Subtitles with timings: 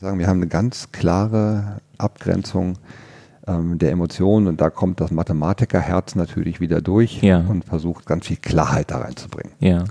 [0.00, 2.78] Sagen, wir haben eine ganz klare Abgrenzung
[3.46, 7.38] ähm, der Emotionen und da kommt das Mathematikerherz natürlich wieder durch Ja.
[7.48, 9.52] und versucht ganz viel Klarheit da reinzubringen.
[9.60, 9.84] Ja.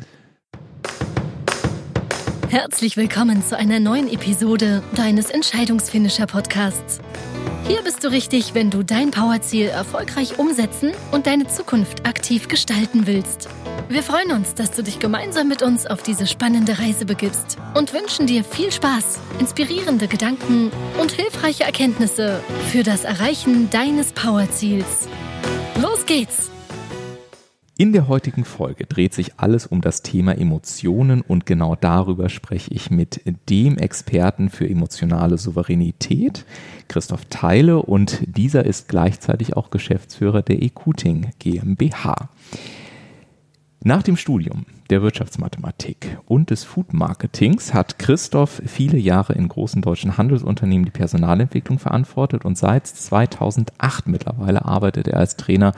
[2.50, 7.00] Herzlich willkommen zu einer neuen Episode deines Entscheidungsfinisher Podcasts.
[7.66, 13.08] Hier bist du richtig, wenn du dein Powerziel erfolgreich umsetzen und deine Zukunft aktiv gestalten
[13.08, 13.48] willst.
[13.90, 17.94] Wir freuen uns, dass du dich gemeinsam mit uns auf diese spannende Reise begibst und
[17.94, 22.40] wünschen dir viel Spaß, inspirierende Gedanken und hilfreiche Erkenntnisse
[22.72, 25.08] für das Erreichen deines Powerziels.
[25.82, 26.50] Los geht's!
[27.76, 32.72] In der heutigen Folge dreht sich alles um das Thema Emotionen und genau darüber spreche
[32.74, 36.46] ich mit dem Experten für emotionale Souveränität,
[36.88, 42.30] Christoph Theile, und dieser ist gleichzeitig auch Geschäftsführer der Ecuting GmbH.
[43.86, 49.82] Nach dem Studium der Wirtschaftsmathematik und des Food Marketings hat Christoph viele Jahre in großen
[49.82, 55.74] deutschen Handelsunternehmen die Personalentwicklung verantwortet und seit 2008 mittlerweile arbeitet er als Trainer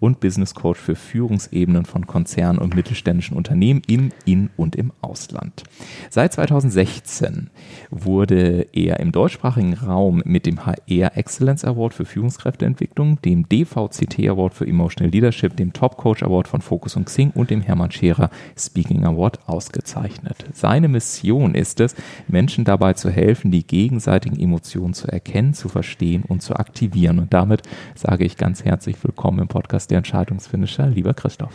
[0.00, 5.62] und Business Coach für Führungsebenen von Konzernen und mittelständischen Unternehmen im In- und im Ausland.
[6.08, 7.50] Seit 2016
[7.90, 14.54] wurde er im deutschsprachigen Raum mit dem HR Excellence Award für Führungskräfteentwicklung, dem DVCT Award
[14.54, 18.30] für Emotional Leadership, dem Top Coach Award von Focus und Xing und dem Hermann Scherer
[18.56, 20.46] Speaking Award ausgezeichnet.
[20.54, 21.94] Seine Mission ist es,
[22.26, 27.18] Menschen dabei zu helfen, die gegenseitigen Emotionen zu erkennen, zu verstehen und zu aktivieren.
[27.18, 27.62] Und damit
[27.94, 31.52] sage ich ganz herzlich willkommen im Podcast der Entscheidungsfinisher, lieber Christoph.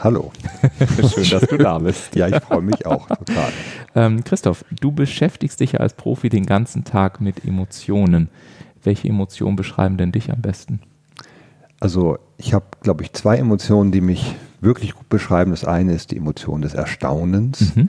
[0.00, 0.32] Hallo.
[1.14, 2.16] Schön, dass du da bist.
[2.16, 3.52] Ja, ich freue mich auch total.
[3.94, 8.28] Ähm, Christoph, du beschäftigst dich ja als Profi den ganzen Tag mit Emotionen.
[8.82, 10.80] Welche Emotionen beschreiben denn dich am besten?
[11.80, 15.52] Also ich habe, glaube ich, zwei Emotionen, die mich wirklich gut beschreiben.
[15.52, 17.76] Das eine ist die Emotion des Erstaunens.
[17.76, 17.88] Mhm.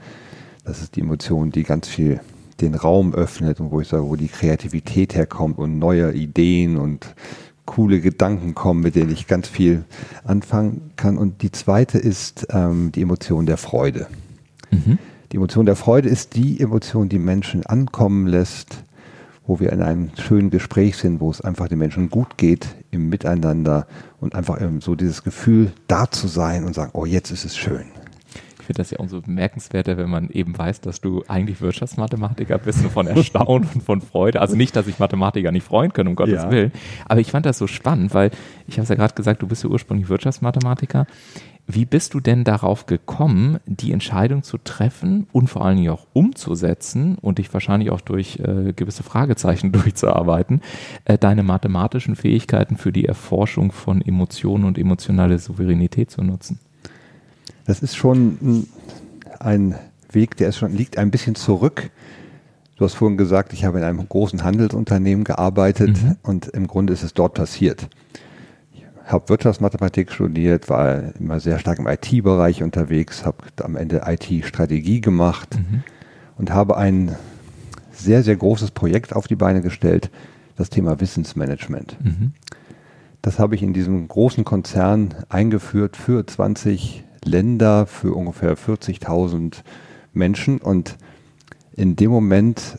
[0.64, 2.20] Das ist die Emotion, die ganz viel
[2.60, 7.14] den Raum öffnet und wo ich sage, wo die Kreativität herkommt und neue Ideen und
[7.76, 9.84] coole Gedanken kommen, mit denen ich ganz viel
[10.24, 11.18] anfangen kann.
[11.18, 14.06] Und die zweite ist ähm, die Emotion der Freude.
[14.70, 14.98] Mhm.
[15.30, 18.82] Die Emotion der Freude ist die Emotion, die Menschen ankommen lässt,
[19.46, 23.10] wo wir in einem schönen Gespräch sind, wo es einfach den Menschen gut geht im
[23.10, 23.86] Miteinander
[24.20, 27.58] und einfach eben so dieses Gefühl, da zu sein und sagen, oh, jetzt ist es
[27.58, 27.84] schön.
[28.66, 32.82] Ich finde das ja umso bemerkenswerter, wenn man eben weiß, dass du eigentlich Wirtschaftsmathematiker bist
[32.82, 34.40] und von Erstaunen und von Freude.
[34.40, 36.50] Also nicht, dass sich Mathematiker nicht freuen können, um Gottes Ja.
[36.50, 36.72] Willen.
[37.04, 38.32] Aber ich fand das so spannend, weil
[38.66, 41.06] ich habe es ja gerade gesagt, du bist ja ursprünglich Wirtschaftsmathematiker.
[41.68, 46.08] Wie bist du denn darauf gekommen, die Entscheidung zu treffen und vor allen Dingen auch
[46.12, 50.60] umzusetzen und dich wahrscheinlich auch durch äh, gewisse Fragezeichen durchzuarbeiten,
[51.04, 56.58] äh, deine mathematischen Fähigkeiten für die Erforschung von Emotionen und emotionale Souveränität zu nutzen?
[57.66, 58.66] Das ist schon
[59.38, 59.74] ein-
[60.12, 61.90] Weg, der ist schon, liegt ein bisschen zurück.
[62.76, 66.16] Du hast vorhin gesagt, ich habe in einem großen Handelsunternehmen gearbeitet Mhm.
[66.22, 67.88] und im Grunde ist es dort passiert.
[68.72, 75.00] Ich habe Wirtschaftsmathematik studiert, war immer sehr stark im IT-Bereich unterwegs, habe am Ende IT-Strategie
[75.00, 75.82] gemacht Mhm.
[76.38, 77.14] und habe ein
[77.92, 80.10] sehr, sehr großes Projekt auf die Beine gestellt,
[80.56, 81.96] das Thema Wissensmanagement.
[82.02, 82.32] Mhm.
[83.22, 89.62] Das habe ich in diesem großen Konzern eingeführt für 20 Länder, für ungefähr 40.000
[90.12, 90.58] Menschen.
[90.58, 90.96] Und
[91.74, 92.76] in dem Moment,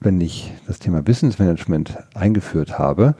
[0.00, 3.14] wenn ich das Thema Wissensmanagement eingeführt habe,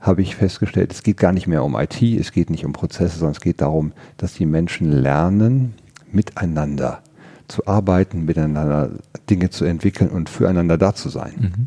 [0.00, 3.18] habe ich festgestellt, es geht gar nicht mehr um IT, es geht nicht um Prozesse,
[3.18, 5.74] sondern es geht darum, dass die Menschen lernen,
[6.12, 7.02] miteinander
[7.48, 8.90] zu arbeiten, miteinander
[9.30, 11.34] Dinge zu entwickeln und füreinander da zu sein.
[11.38, 11.64] Mhm.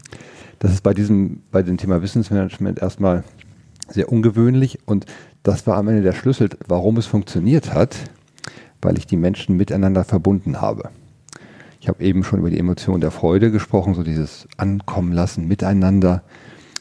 [0.59, 3.23] Das ist bei diesem, bei dem Thema Wissensmanagement erstmal
[3.87, 5.05] sehr ungewöhnlich und
[5.43, 7.95] das war am Ende der Schlüssel, warum es funktioniert hat,
[8.81, 10.89] weil ich die Menschen miteinander verbunden habe.
[11.81, 16.23] Ich habe eben schon über die Emotion der Freude gesprochen, so dieses Ankommen lassen miteinander.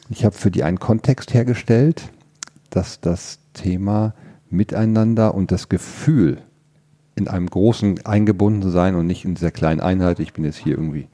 [0.09, 2.09] Ich habe für die einen Kontext hergestellt,
[2.69, 4.13] dass das Thema
[4.49, 6.39] Miteinander und das Gefühl
[7.15, 10.73] in einem großen eingebunden sein und nicht in dieser kleinen Einheit, ich bin jetzt hier
[10.73, 11.07] irgendwie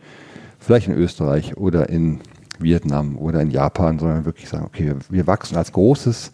[0.59, 2.21] vielleicht in Österreich oder in
[2.59, 6.31] Vietnam oder in Japan, sondern wirklich sagen, okay, wir, wir wachsen als großes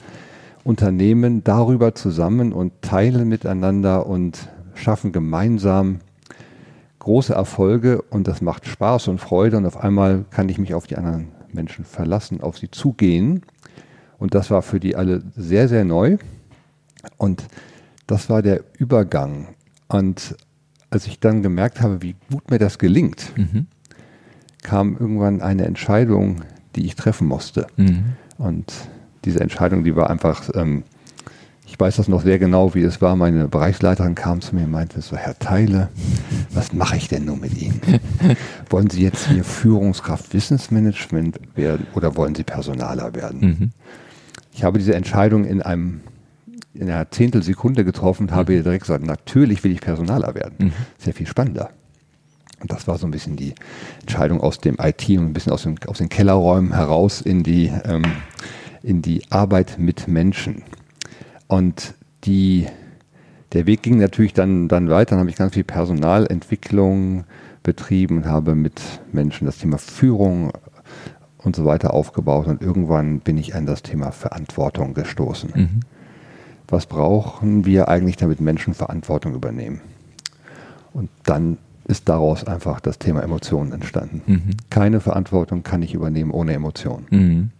[0.63, 5.99] Unternehmen darüber zusammen und teilen miteinander und schaffen gemeinsam
[6.99, 10.85] große Erfolge und das macht Spaß und Freude und auf einmal kann ich mich auf
[10.85, 13.41] die anderen Menschen verlassen, auf sie zugehen
[14.19, 16.17] und das war für die alle sehr, sehr neu
[17.17, 17.43] und
[18.05, 19.47] das war der Übergang
[19.87, 20.35] und
[20.91, 23.65] als ich dann gemerkt habe, wie gut mir das gelingt, Mhm.
[24.61, 26.41] kam irgendwann eine Entscheidung,
[26.75, 27.65] die ich treffen musste.
[27.77, 28.03] Mhm.
[28.37, 28.73] Und
[29.25, 30.83] diese Entscheidung, die war einfach, ähm,
[31.67, 33.15] Ich weiß das noch sehr genau, wie es war.
[33.15, 35.89] Meine Bereichsleiterin kam zu mir und meinte so, Herr Teile,
[36.53, 37.79] was mache ich denn nun mit Ihnen?
[38.69, 43.39] wollen Sie jetzt hier Führungskraft Wissensmanagement werden oder wollen Sie Personaler werden?
[43.39, 43.71] Mhm.
[44.53, 46.01] Ich habe diese Entscheidung in einem
[46.73, 48.63] in einer Zehntelsekunde getroffen und habe mhm.
[48.63, 50.55] direkt gesagt, natürlich will ich Personaler werden.
[50.57, 50.73] Mhm.
[50.97, 51.69] Sehr viel spannender.
[52.61, 53.55] Und das war so ein bisschen die
[54.01, 57.71] Entscheidung aus dem IT und ein bisschen aus, dem, aus den Kellerräumen heraus in die,
[57.85, 58.03] ähm,
[58.83, 60.63] in die Arbeit mit Menschen.
[61.47, 61.93] Und
[62.23, 62.67] die,
[63.53, 65.11] der Weg ging natürlich dann, dann weiter.
[65.11, 67.25] Dann habe ich ganz viel Personalentwicklung
[67.63, 68.81] betrieben und habe mit
[69.11, 70.51] Menschen das Thema Führung
[71.37, 72.47] und so weiter aufgebaut.
[72.47, 75.51] Und irgendwann bin ich an das Thema Verantwortung gestoßen.
[75.53, 75.79] Mhm.
[76.67, 79.81] Was brauchen wir eigentlich, damit Menschen Verantwortung übernehmen?
[80.93, 84.21] Und dann ist daraus einfach das Thema Emotionen entstanden.
[84.25, 84.41] Mhm.
[84.69, 87.05] Keine Verantwortung kann ich übernehmen ohne Emotionen.
[87.09, 87.51] Mhm.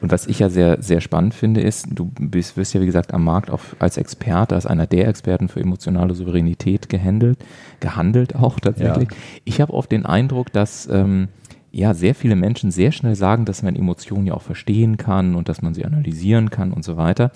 [0.00, 3.12] Und was ich ja sehr, sehr spannend finde, ist, du bist, wirst ja wie gesagt
[3.12, 7.38] am Markt auch als Experte, als einer der Experten für emotionale Souveränität gehandelt,
[7.80, 9.10] gehandelt auch tatsächlich.
[9.10, 9.16] Ja.
[9.44, 11.28] Ich habe oft den Eindruck, dass ähm,
[11.70, 15.48] ja sehr viele Menschen sehr schnell sagen, dass man Emotionen ja auch verstehen kann und
[15.48, 17.30] dass man sie analysieren kann und so weiter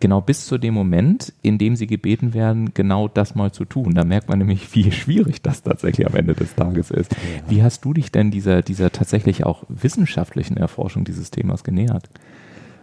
[0.00, 3.94] genau bis zu dem Moment, in dem sie gebeten werden, genau das mal zu tun.
[3.94, 7.12] Da merkt man nämlich, wie schwierig das tatsächlich am Ende des Tages ist.
[7.12, 7.18] Ja.
[7.50, 12.08] Wie hast du dich denn dieser, dieser tatsächlich auch wissenschaftlichen Erforschung dieses Themas genähert?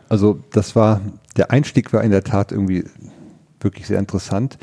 [0.10, 1.02] Also das war,
[1.36, 2.86] der Einstieg war in der Tat irgendwie
[3.60, 4.58] wirklich sehr interessant,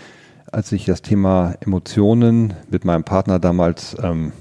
[0.50, 4.32] als ich das Thema Emotionen mit meinem Partner damals ähm,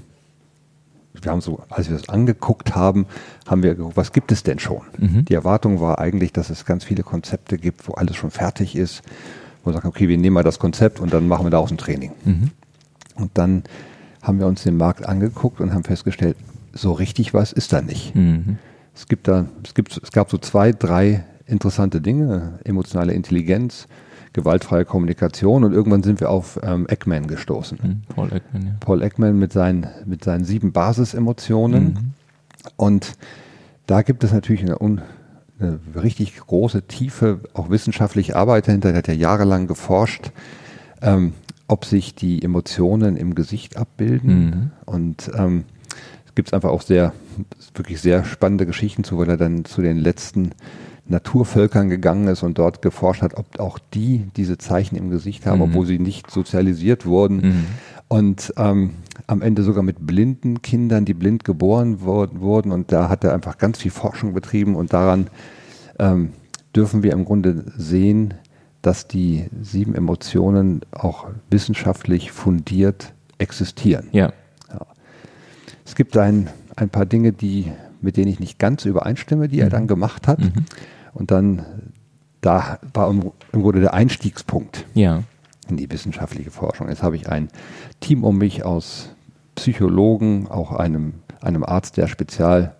[1.24, 3.06] wir haben so, als wir das angeguckt haben,
[3.46, 4.82] haben wir geguckt, was gibt es denn schon?
[4.98, 5.24] Mhm.
[5.24, 9.02] Die Erwartung war eigentlich, dass es ganz viele Konzepte gibt, wo alles schon fertig ist,
[9.62, 11.78] wo wir sagen, okay, wir nehmen mal das Konzept und dann machen wir daraus ein
[11.78, 12.12] Training.
[12.24, 12.50] Mhm.
[13.16, 13.64] Und dann
[14.22, 16.36] haben wir uns den Markt angeguckt und haben festgestellt,
[16.72, 18.14] so richtig was ist da nicht.
[18.14, 18.58] Mhm.
[18.94, 23.86] Es gibt da, es gibt, es gab so zwei, drei interessante Dinge, emotionale Intelligenz,
[24.34, 27.78] gewaltfreie Kommunikation und irgendwann sind wir auf ähm, Ekman gestoßen.
[27.82, 28.72] Mhm, Paul Ekman, ja.
[28.80, 31.84] Paul Ekman mit seinen, mit seinen sieben Basisemotionen.
[31.84, 31.96] Mhm.
[32.76, 33.12] Und
[33.86, 38.90] da gibt es natürlich eine, eine richtig große, tiefe, auch wissenschaftliche Arbeit dahinter.
[38.90, 40.32] Er hat ja jahrelang geforscht,
[41.00, 41.32] ähm,
[41.68, 44.44] ob sich die Emotionen im Gesicht abbilden.
[44.44, 44.70] Mhm.
[44.84, 45.64] Und ähm,
[46.26, 47.12] es gibt einfach auch sehr,
[47.74, 50.50] wirklich sehr spannende Geschichten zu, weil er dann zu den letzten
[51.06, 55.58] Naturvölkern gegangen ist und dort geforscht hat, ob auch die diese Zeichen im Gesicht haben,
[55.58, 55.64] mhm.
[55.64, 57.36] obwohl sie nicht sozialisiert wurden.
[57.36, 57.64] Mhm.
[58.08, 58.90] Und ähm,
[59.26, 62.72] am Ende sogar mit blinden Kindern, die blind geboren wurden.
[62.72, 65.28] Und da hat er einfach ganz viel Forschung betrieben und daran
[65.98, 66.30] ähm,
[66.74, 68.34] dürfen wir im Grunde sehen,
[68.82, 74.08] dass die sieben Emotionen auch wissenschaftlich fundiert existieren.
[74.12, 74.32] Ja.
[74.70, 74.86] ja.
[75.84, 79.62] Es gibt ein, ein paar Dinge, die, mit denen ich nicht ganz übereinstimme, die mhm.
[79.62, 80.40] er dann gemacht hat.
[80.40, 80.66] Mhm.
[81.14, 81.64] Und dann,
[82.40, 85.22] da war im, im Grunde der Einstiegspunkt ja.
[85.68, 86.88] in die wissenschaftliche Forschung.
[86.88, 87.48] Jetzt habe ich ein
[88.00, 89.10] Team um mich aus
[89.54, 92.74] Psychologen, auch einem, einem Arzt, der Spezial,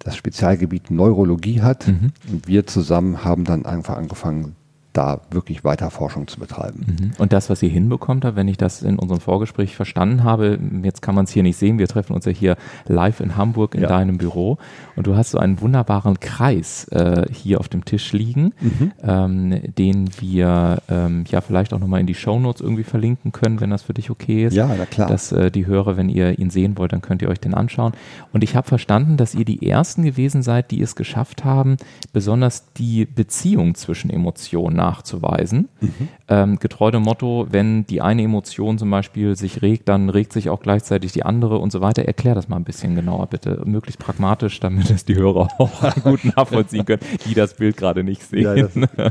[0.00, 1.86] das Spezialgebiet Neurologie hat.
[1.86, 2.12] Mhm.
[2.30, 4.56] Und wir zusammen haben dann einfach angefangen,
[4.92, 6.84] da wirklich weiter Forschung zu betreiben.
[6.86, 7.10] Mhm.
[7.18, 11.00] Und das, was ihr hinbekommt habt, wenn ich das in unserem Vorgespräch verstanden habe, jetzt
[11.00, 12.56] kann man es hier nicht sehen, wir treffen uns ja hier
[12.86, 13.88] live in Hamburg in ja.
[13.88, 14.58] deinem Büro
[14.96, 18.92] und du hast so einen wunderbaren Kreis äh, hier auf dem Tisch liegen, mhm.
[19.02, 23.70] ähm, den wir ähm, ja vielleicht auch nochmal in die Shownotes irgendwie verlinken können, wenn
[23.70, 24.54] das für dich okay ist.
[24.54, 25.08] Ja, na klar.
[25.08, 27.92] Dass äh, die Hörer, wenn ihr ihn sehen wollt, dann könnt ihr euch den anschauen.
[28.32, 31.76] Und ich habe verstanden, dass ihr die Ersten gewesen seid, die es geschafft haben,
[32.12, 35.68] besonders die Beziehung zwischen Emotionen nachzuweisen.
[35.80, 36.08] Mhm.
[36.28, 40.50] Ähm, getreu dem Motto, wenn die eine Emotion zum Beispiel sich regt, dann regt sich
[40.50, 42.04] auch gleichzeitig die andere und so weiter.
[42.04, 43.62] Erklär das mal ein bisschen genauer, bitte.
[43.64, 48.24] Möglichst pragmatisch, damit es die Hörer auch gut nachvollziehen können, die das Bild gerade nicht
[48.24, 48.78] sehen.
[48.96, 49.10] Ja,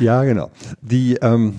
[0.00, 0.50] ja genau.
[0.80, 1.54] Die, ähm,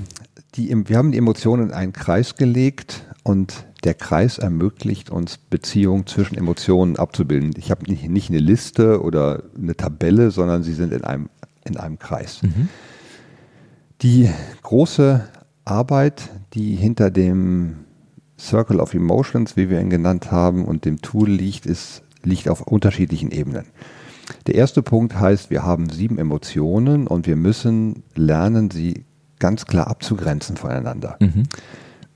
[0.56, 6.08] die, wir haben die Emotionen in einen Kreis gelegt und der Kreis ermöglicht uns Beziehungen
[6.08, 7.54] zwischen Emotionen abzubilden.
[7.58, 11.30] Ich habe nicht, nicht eine Liste oder eine Tabelle, sondern sie sind in einem
[11.68, 12.42] in einem Kreis.
[12.42, 12.70] Mhm.
[14.02, 14.30] Die
[14.64, 15.28] große
[15.66, 17.86] Arbeit, die hinter dem
[18.40, 22.62] Circle of Emotions, wie wir ihn genannt haben, und dem Tool liegt, ist, liegt auf
[22.62, 23.66] unterschiedlichen Ebenen.
[24.46, 29.06] Der erste Punkt heißt, wir haben sieben Emotionen und wir müssen lernen, sie
[29.40, 31.18] ganz klar abzugrenzen voneinander.
[31.20, 31.44] Mhm.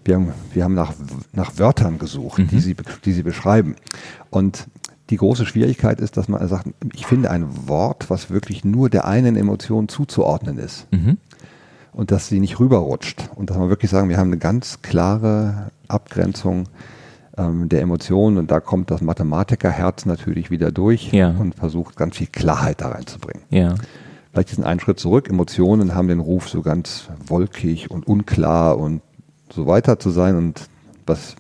[0.04, 0.94] Wir haben, wir haben nach,
[1.32, 2.48] nach Wörtern gesucht, mhm.
[2.48, 3.76] die, sie, die sie beschreiben.
[4.30, 4.68] Und
[5.12, 9.06] die große Schwierigkeit ist, dass man sagt, ich finde ein Wort, was wirklich nur der
[9.06, 10.88] einen Emotion zuzuordnen ist.
[10.92, 11.18] Mhm.
[11.92, 13.30] Und dass sie nicht rüberrutscht.
[13.36, 16.64] Und dass man wirklich sagen, wir haben eine ganz klare Abgrenzung
[17.38, 18.38] ähm, der Emotionen.
[18.38, 21.32] Und da kommt das Mathematikerherz natürlich wieder durch ja.
[21.38, 23.44] und versucht ganz viel Klarheit da reinzubringen.
[23.50, 23.76] Ja.
[24.32, 25.30] vielleicht diesen einen Schritt zurück.
[25.30, 29.02] Emotionen haben den Ruf, so ganz wolkig und unklar und
[29.54, 30.38] so weiter zu sein.
[30.38, 30.70] Und
[31.06, 31.36] was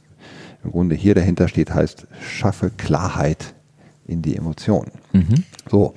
[0.65, 3.53] im Grunde hier dahinter steht, heißt, schaffe Klarheit
[4.11, 4.91] in die Emotionen.
[5.13, 5.43] Mhm.
[5.69, 5.93] So,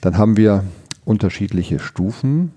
[0.00, 0.64] dann haben wir
[1.04, 2.52] unterschiedliche Stufen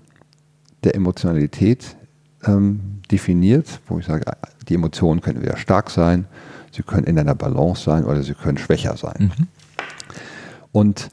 [0.84, 1.96] der Emotionalität
[2.44, 4.24] ähm, definiert, wo ich sage,
[4.68, 6.26] die Emotionen können wieder stark sein,
[6.72, 9.32] sie können in einer Balance sein oder sie können schwächer sein.
[9.38, 9.46] Mhm.
[10.72, 11.08] Und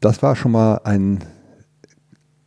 [0.00, 1.24] das war schon mal ein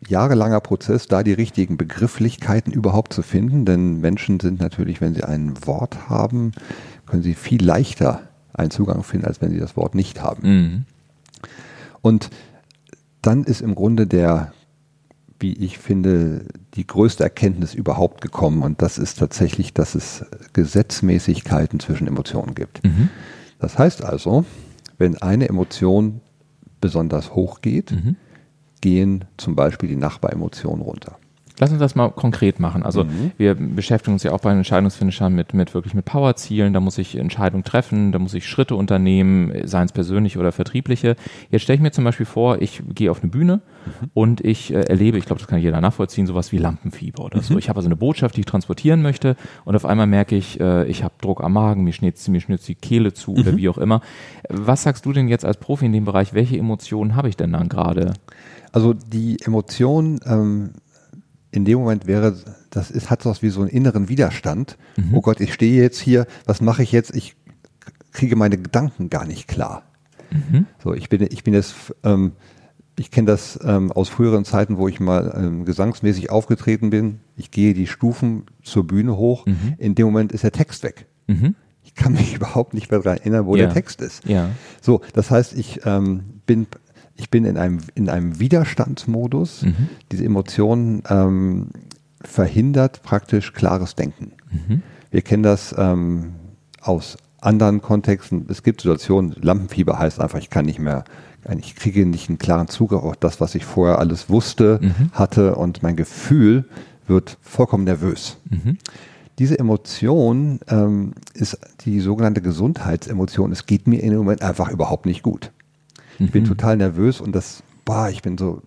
[0.08, 5.24] jahrelanger Prozess, da die richtigen Begrifflichkeiten überhaupt zu finden, denn Menschen sind natürlich, wenn sie
[5.24, 6.52] ein Wort haben,
[7.06, 8.22] können sie viel leichter
[8.54, 10.42] einen Zugang finden, als wenn sie das Wort nicht haben.
[10.48, 10.86] Mhm.
[12.02, 12.30] Und
[13.22, 14.54] dann ist im Grunde der,
[15.40, 21.80] wie ich finde, die größte Erkenntnis überhaupt gekommen und das ist tatsächlich, dass es Gesetzmäßigkeiten
[21.80, 22.84] zwischen Emotionen gibt.
[22.84, 23.10] Mhm.
[23.60, 24.46] Das heißt also,
[24.98, 26.22] wenn eine Emotion
[26.80, 28.16] besonders hoch geht, Mhm.
[28.82, 31.18] gehen zum Beispiel die Nachbaremotionen runter.
[31.62, 32.82] Lass uns das mal konkret machen.
[32.82, 33.32] Also Mhm.
[33.38, 36.74] wir beschäftigen uns ja auch bei den Entscheidungsfinishern mit, mit wirklich mit Powerzielen.
[36.74, 41.16] Da muss ich Entscheidungen treffen, da muss ich Schritte unternehmen, seien es persönliche oder vertriebliche.
[41.52, 43.62] Jetzt stelle ich mir zum Beispiel vor, ich gehe auf eine Bühne
[44.16, 47.60] und ich äh, erlebe, ich glaube, das kann jeder nachvollziehen, sowas wie Lampenfieber oder so.
[47.60, 50.86] Ich habe also eine Botschaft, die ich transportieren möchte und auf einmal merke ich, äh,
[50.88, 53.78] ich habe Druck am Magen, mir schnitzt, mir schnitzt die Kehle zu oder wie auch
[53.78, 54.02] immer.
[54.50, 56.34] Was sagst du denn jetzt als Profi in dem Bereich?
[56.34, 58.14] Welche Emotionen habe ich denn dann gerade?
[58.72, 60.72] Also die Emotion ähm,
[61.52, 62.36] in dem Moment wäre,
[62.70, 64.78] das ist, hat was wie so einen inneren Widerstand.
[65.12, 67.14] Oh Gott, ich stehe jetzt hier, was mache ich jetzt?
[67.16, 67.36] Ich
[68.14, 69.84] kriege meine Gedanken gar nicht klar.
[70.82, 72.32] So, ich bin, ich bin jetzt, ähm,
[72.98, 77.20] ich kenne das ähm, aus früheren Zeiten, wo ich mal ähm, gesangsmäßig aufgetreten bin.
[77.36, 79.46] Ich gehe die Stufen zur Bühne hoch.
[79.78, 81.06] In dem Moment ist der Text weg.
[81.28, 81.56] Mhm.
[81.84, 83.66] Ich kann mich überhaupt nicht mehr daran erinnern, wo Ja.
[83.66, 84.24] der Text ist.
[84.26, 84.50] Ja.
[84.82, 86.68] So, das heißt, ich ähm, bin,
[87.22, 89.62] ich bin in einem, in einem Widerstandsmodus.
[89.62, 89.90] Mhm.
[90.12, 91.68] Diese Emotion ähm,
[92.24, 94.32] verhindert praktisch klares Denken.
[94.52, 94.82] Mhm.
[95.12, 96.34] Wir kennen das ähm,
[96.82, 98.46] aus anderen Kontexten.
[98.50, 101.04] Es gibt Situationen, Lampenfieber heißt einfach, ich kann nicht mehr,
[101.60, 105.12] ich kriege nicht einen klaren Zugriff auf das, was ich vorher alles wusste, Mhm.
[105.14, 106.66] hatte und mein Gefühl
[107.08, 108.38] wird vollkommen nervös.
[108.50, 108.78] Mhm.
[109.40, 113.52] Diese Emotion ähm, ist die sogenannte Gesundheitsemotion.
[113.52, 115.52] Es geht mir in dem Moment einfach überhaupt nicht gut.
[116.24, 116.32] Ich Mhm.
[116.32, 118.62] bin total nervös und das, boah, ich bin so,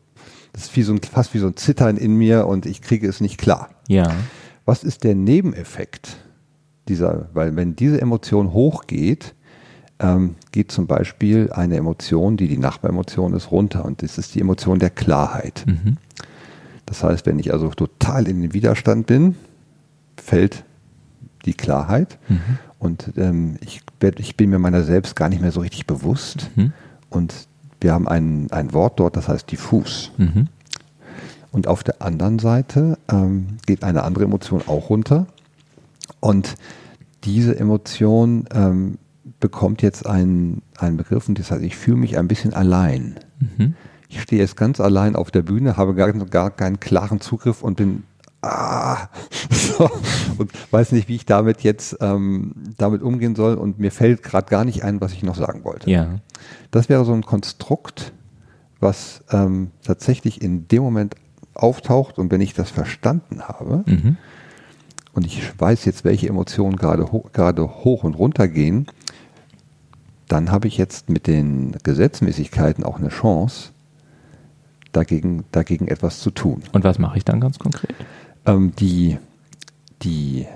[0.53, 3.09] das ist wie so ein, fast wie so ein Zittern in mir und ich kriege
[3.09, 3.71] es nicht klar.
[3.89, 4.11] Ja.
[4.65, 6.17] Was ist der Nebeneffekt
[6.89, 9.35] dieser, weil wenn diese Emotion hochgeht,
[10.01, 14.41] ähm, geht zum Beispiel eine Emotion, die die Nachbaremotion ist, runter und das ist die
[14.41, 15.65] Emotion der Klarheit.
[15.67, 15.97] Mhm.
[16.87, 19.37] Das heißt, wenn ich also total in den Widerstand bin,
[20.17, 20.65] fällt
[21.47, 22.41] die Klarheit Mhm.
[22.79, 26.51] und ähm, ich, werd, ich bin mir meiner selbst gar nicht mehr so richtig bewusst
[26.57, 26.73] Mhm.
[27.15, 27.49] Und
[27.81, 30.11] wir haben ein, ein Wort dort, das heißt diffus.
[30.17, 30.49] Mhm.
[31.53, 35.27] Und auf der anderen Seite ähm, geht eine andere Emotion auch runter.
[36.21, 36.57] Und
[37.25, 38.99] diese Emotion ähm,
[39.41, 43.17] bekommt jetzt einen, einen Begriff und das heißt, ich fühle mich ein bisschen allein.
[43.39, 43.75] Mhm.
[44.09, 47.77] Ich stehe jetzt ganz allein auf der Bühne, habe gar, gar keinen klaren Zugriff und
[47.77, 48.05] bin
[48.45, 49.09] ah,
[49.51, 49.91] so,
[50.39, 54.49] und weiß nicht, wie ich damit jetzt ähm, damit umgehen soll und mir fällt gerade
[54.49, 55.91] gar nicht ein, was ich noch sagen wollte.
[55.91, 56.21] Ja.
[56.71, 58.13] Das wäre so ein Konstrukt,
[58.81, 61.15] was ähm, tatsächlich in dem Moment
[61.55, 64.17] auftaucht und wenn ich das verstanden habe Mhm.
[65.15, 68.87] und ich weiß jetzt, welche Emotionen gerade ho gerade hoch und runter gehen,
[70.29, 73.71] dann habe ich jetzt mit den Gesetzmäßigkeiten auch eine Chance,
[74.93, 76.63] dagegen, dagegen etwas zu tun.
[76.73, 77.95] Und was mache ich dann ganz konkret?
[78.47, 79.19] Ähm, die,
[80.03, 80.47] die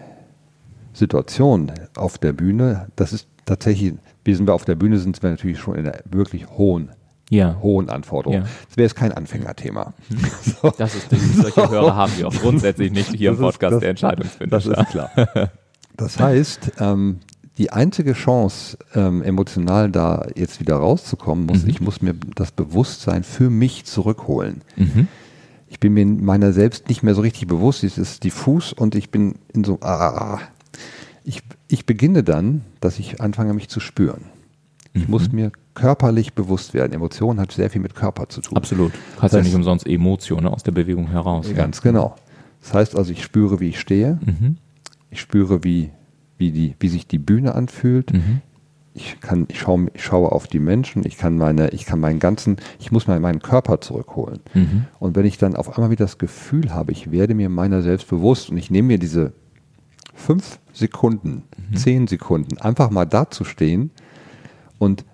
[0.93, 5.31] Situation auf der Bühne, das ist tatsächlich, wir sind wir auf der Bühne, sind wir
[5.31, 6.91] natürlich schon in einer wirklich hohen,
[7.31, 7.57] Ja.
[7.63, 8.35] hohen Anforderung.
[8.41, 8.41] Ja.
[8.69, 9.95] Das wäre jetzt kein Anfängerthema.
[10.43, 10.73] So.
[10.77, 13.81] Das ist, solche Hörer haben wir auch grundsätzlich nicht hier im Das ist- Podcast das-
[13.81, 14.57] der Das Entscheidungsfinder.
[14.59, 15.51] ist klar.
[15.97, 17.21] Das heißt, ähm,
[17.59, 21.71] die einzige Chance, ähm, emotional da jetzt wieder rauszukommen, muss, Mhm.
[21.71, 24.63] ich muss mir das Bewusstsein für mich zurückholen.
[24.77, 25.09] Mhm.
[25.71, 29.11] Ich bin mir meiner selbst nicht mehr so richtig bewusst, es ist diffus und ich
[29.11, 30.39] bin in so, ah,
[31.25, 34.23] ich, ich beginne dann, dass ich anfange, mich zu spüren.
[34.95, 35.11] Ich Mhm.
[35.11, 36.93] muss mir körperlich bewusst werden.
[36.93, 38.57] Emotion hat sehr viel mit Körper zu tun.
[38.57, 38.93] Absolut.
[39.21, 41.47] Heißt ja nicht umsonst Emotion ne, aus der Bewegung heraus.
[41.55, 42.17] Ganz genau.
[42.63, 44.19] Das heißt also, ich spüre, wie ich stehe.
[44.25, 44.57] Mhm.
[45.11, 45.91] Ich spüre, wie,
[46.39, 48.13] wie, die, wie sich die Bühne anfühlt.
[48.13, 48.41] Mhm.
[48.99, 51.07] Ich, kann, ich, schaue, ich schaue auf die Menschen.
[51.07, 54.41] Ich kann, meine, ich kann meinen ganzen, ich muss mal meinen Körper zurückholen.
[54.55, 54.87] Mhm.
[54.99, 58.09] Und wenn ich dann auf einmal wieder das Gefühl habe, ich werde mir meiner selbst
[58.09, 59.33] bewusst und ich nehme mir diese
[60.15, 61.77] fünf Sekunden, Mhm.
[61.77, 63.91] zehn Sekunden, einfach mal dazustehen
[64.79, 65.05] und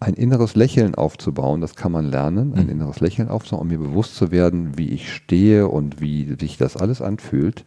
[0.00, 2.70] ein inneres Lächeln aufzubauen, das kann man lernen, ein Mhm.
[2.70, 6.76] inneres Lächeln aufzubauen, um mir bewusst zu werden, wie ich stehe und wie sich das
[6.76, 7.64] alles anfühlt,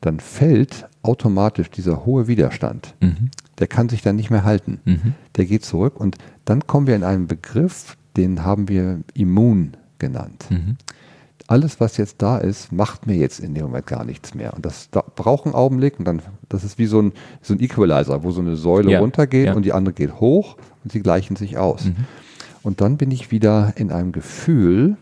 [0.00, 2.94] dann fällt automatisch dieser hohe Widerstand.
[3.00, 3.30] Mhm.
[3.58, 4.80] Der kann sich dann nicht mehr halten.
[4.84, 5.14] Mhm.
[5.36, 10.46] Der geht zurück und dann kommen wir in einen Begriff, den haben wir immun genannt.
[10.50, 10.76] Mhm.
[11.48, 14.52] Alles, was jetzt da ist, macht mir jetzt in dem Moment gar nichts mehr.
[14.54, 17.60] Und das da braucht einen Augenblick und dann, das ist wie so ein, so ein
[17.60, 19.54] Equalizer, wo so eine Säule Ja, runtergeht ja.
[19.54, 21.84] und die andere geht hoch und sie gleichen sich aus.
[21.84, 21.96] Mhm.
[22.62, 24.96] Und dann bin ich wieder in einem Gefühl,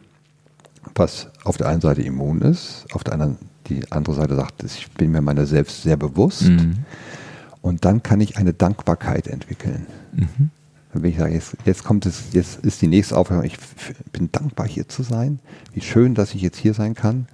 [0.94, 4.90] was auf der einen Seite immun ist, auf der anderen, die andere Seite sagt, ich
[4.92, 6.42] bin mir meiner selbst sehr bewusst.
[6.42, 6.84] Mhm.
[7.64, 9.86] Und dann kann ich eine Dankbarkeit entwickeln.
[10.12, 10.50] Mhm.
[10.92, 13.56] Wenn ich sage, jetzt, jetzt kommt es, jetzt ist die nächste Aufgabe, ich
[14.12, 15.40] bin dankbar hier zu sein.
[15.72, 17.26] Wie schön, dass ich jetzt hier sein kann.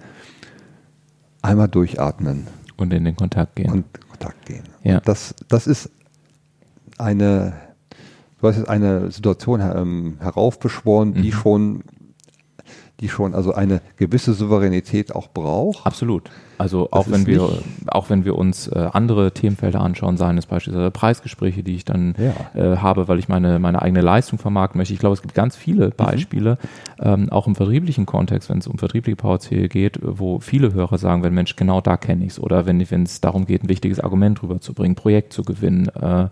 [1.43, 2.47] Einmal durchatmen
[2.77, 3.73] Und in den Kontakt gehen.
[3.73, 4.63] und in Kontakt gehen.
[4.85, 4.99] Ja.
[4.99, 5.91] Und das, das ist
[6.97, 7.55] eine,
[8.41, 11.33] du hast jetzt eine Situation ähm, heraufbeschworen, die Mhm.
[11.33, 11.83] schon,
[13.01, 15.85] die schon also eine gewisse Souveränität auch braucht.
[15.87, 16.31] Absolut.
[16.61, 20.91] Also auch wenn wir, auch wenn wir uns äh, andere Themenfelder anschauen, seien es beispielsweise
[20.91, 22.35] Preisgespräche, die ich dann Ja.
[22.55, 24.93] äh, habe, weil ich meine, meine eigene Leistung vermarkten möchte.
[24.93, 25.61] Ich glaube, es gibt ganz Mhm.
[25.61, 26.59] viele Beispiele,
[27.01, 31.23] ähm, auch im vertrieblichen Kontext, wenn es um vertriebliche PowerC geht, wo viele Hörer sagen,
[31.23, 32.39] wenn Mensch, genau da kenne ich es.
[32.39, 36.27] Oder wenn wenn es darum geht, ein wichtiges Argument rüberzubringen, Projekt zu gewinnen, äh,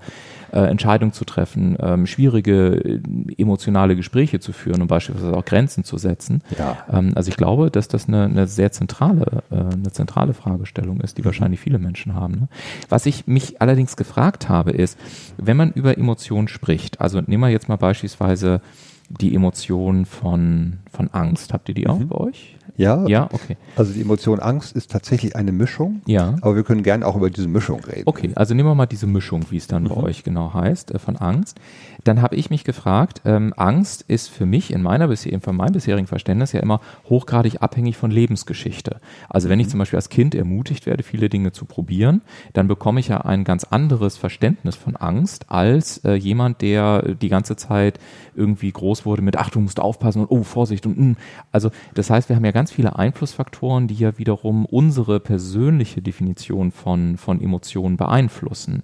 [0.53, 3.01] äh, Entscheidungen zu treffen, ähm, schwierige äh,
[3.37, 6.43] emotionale Gespräche zu führen und beispielsweise auch Grenzen zu setzen.
[6.59, 6.79] Ja.
[6.93, 11.19] Ähm, also ich glaube, dass das eine, eine sehr zentrale, äh, eine zentrale Fragestellung ist,
[11.19, 12.35] die wahrscheinlich viele Menschen haben.
[12.35, 12.49] Ne?
[12.89, 14.99] Was ich mich allerdings gefragt habe, ist,
[15.37, 18.61] wenn man über Emotionen spricht, also nehmen wir jetzt mal beispielsweise
[19.09, 21.53] die Emotion von, von Angst.
[21.53, 22.57] Habt ihr die auch bei euch?
[22.77, 23.57] Ja, Ja, okay.
[23.77, 26.35] also die Emotion Angst ist tatsächlich eine Mischung, Ja.
[26.43, 28.03] aber wir können gerne auch über diese Mischung reden.
[28.07, 30.99] Okay, also nehmen wir mal diese Mischung, wie es dann bei euch genau heißt, äh,
[30.99, 31.59] von Angst.
[32.05, 35.73] Dann habe ich mich gefragt, ähm, Angst ist für mich in meiner bisher, von meinem
[35.73, 39.01] bisherigen Verständnis ja immer hochgradig abhängig von Lebensgeschichte.
[39.29, 42.23] Also wenn ich zum Beispiel als Kind ermutigt werde, viele Dinge zu probieren,
[42.55, 47.29] dann bekomme ich ja ein ganz anderes Verständnis von Angst als äh, jemand, der die
[47.29, 47.99] ganze Zeit
[48.35, 51.17] irgendwie groß wurde mit, ach, du musst aufpassen und oh, Vorsicht und mm.
[51.53, 56.73] also das heißt, wir haben ja ganz viele Einflussfaktoren, die ja wiederum unsere persönliche Definition
[56.73, 58.83] von, von Emotionen beeinflussen.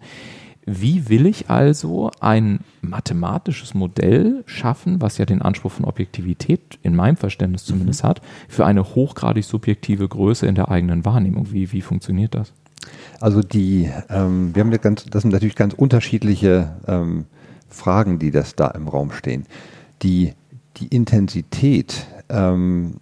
[0.67, 6.97] Wie will ich also ein mathematisches Modell schaffen, was ja den Anspruch von Objektivität in
[6.97, 11.53] meinem Verständnis zumindest hat, für eine hochgradig subjektive Größe in der eigenen Wahrnehmung?
[11.53, 12.55] Wie, wie funktioniert das?
[13.21, 17.27] Also die, ähm, wir haben ja ganz, das sind natürlich ganz unterschiedliche ähm,
[17.69, 19.45] Fragen, die das da im Raum stehen.
[20.03, 20.33] Die,
[20.77, 22.95] die Intensität, ähm,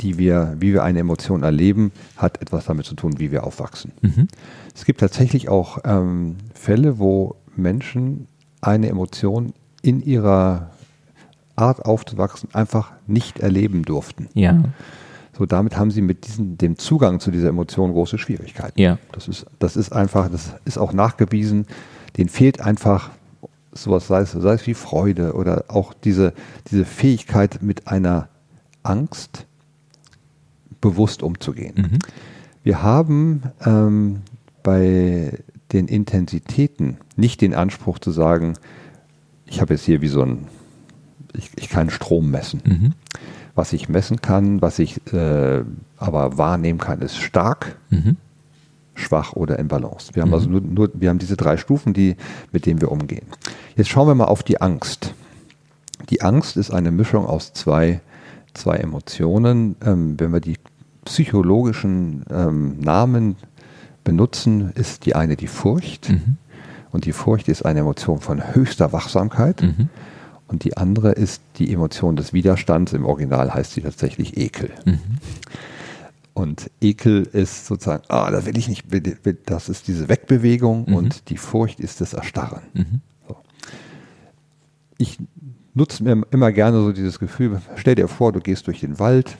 [0.00, 3.92] die wir, wie wir eine Emotion erleben, hat etwas damit zu tun, wie wir aufwachsen.
[4.00, 4.28] Mhm.
[4.74, 8.28] Es gibt tatsächlich auch ähm, Fälle, wo Menschen
[8.60, 10.70] eine Emotion in ihrer
[11.56, 14.28] Art aufzuwachsen einfach nicht erleben durften.
[14.34, 14.62] Ja,
[15.36, 18.80] So, damit haben sie mit diesem, dem Zugang zu dieser Emotion große Schwierigkeiten.
[18.80, 21.66] ja, Das ist, das ist einfach, das ist auch nachgewiesen,
[22.16, 23.10] denen fehlt einfach
[23.82, 26.32] sowas, sei es, sei es wie Freude oder auch diese,
[26.70, 28.28] diese Fähigkeit mit einer
[28.82, 29.46] Angst
[30.80, 31.74] bewusst umzugehen.
[31.76, 31.98] mhm.
[32.62, 34.20] Wir haben ähm,
[34.62, 35.38] bei
[35.72, 38.54] den Intensitäten nicht den Anspruch zu sagen,
[39.46, 40.46] ich habe jetzt hier wie so ein,
[41.34, 42.62] ich, ich kann Strom messen.
[42.64, 42.92] Mhm.
[43.54, 45.64] Was ich messen kann, was ich äh,
[45.96, 48.16] aber wahrnehmen kann, ist stark, Mhm.
[48.98, 50.14] Schwach oder in Balance.
[50.14, 50.34] Wir haben Mhm.
[50.34, 52.16] also nur, nur, wir haben diese drei Stufen, die,
[52.52, 53.26] mit denen wir umgehen.
[53.76, 55.14] Jetzt schauen wir mal auf die Angst.
[56.10, 58.00] Die Angst ist eine Mischung aus zwei,
[58.54, 59.76] zwei Emotionen.
[59.84, 60.56] Ähm, wenn wir die
[61.04, 63.36] psychologischen ähm, Namen
[64.04, 66.10] benutzen, ist die eine die Furcht.
[66.10, 66.36] Mhm.
[66.90, 69.62] Und die Furcht ist eine Emotion von höchster Wachsamkeit.
[69.62, 69.88] Mhm.
[70.46, 72.94] Und die andere ist die Emotion des Widerstands.
[72.94, 74.70] Im Original heißt sie tatsächlich Ekel.
[74.86, 75.00] Mhm.
[76.38, 78.84] Und Ekel ist sozusagen, ah, das will ich nicht,
[79.46, 80.94] das ist diese Wegbewegung Mhm.
[80.94, 82.62] und die Furcht ist das Erstarren.
[82.74, 83.00] Mhm.
[84.98, 85.18] Ich
[85.74, 89.36] nutze mir immer gerne so dieses Gefühl, stell dir vor, du gehst durch den Wald,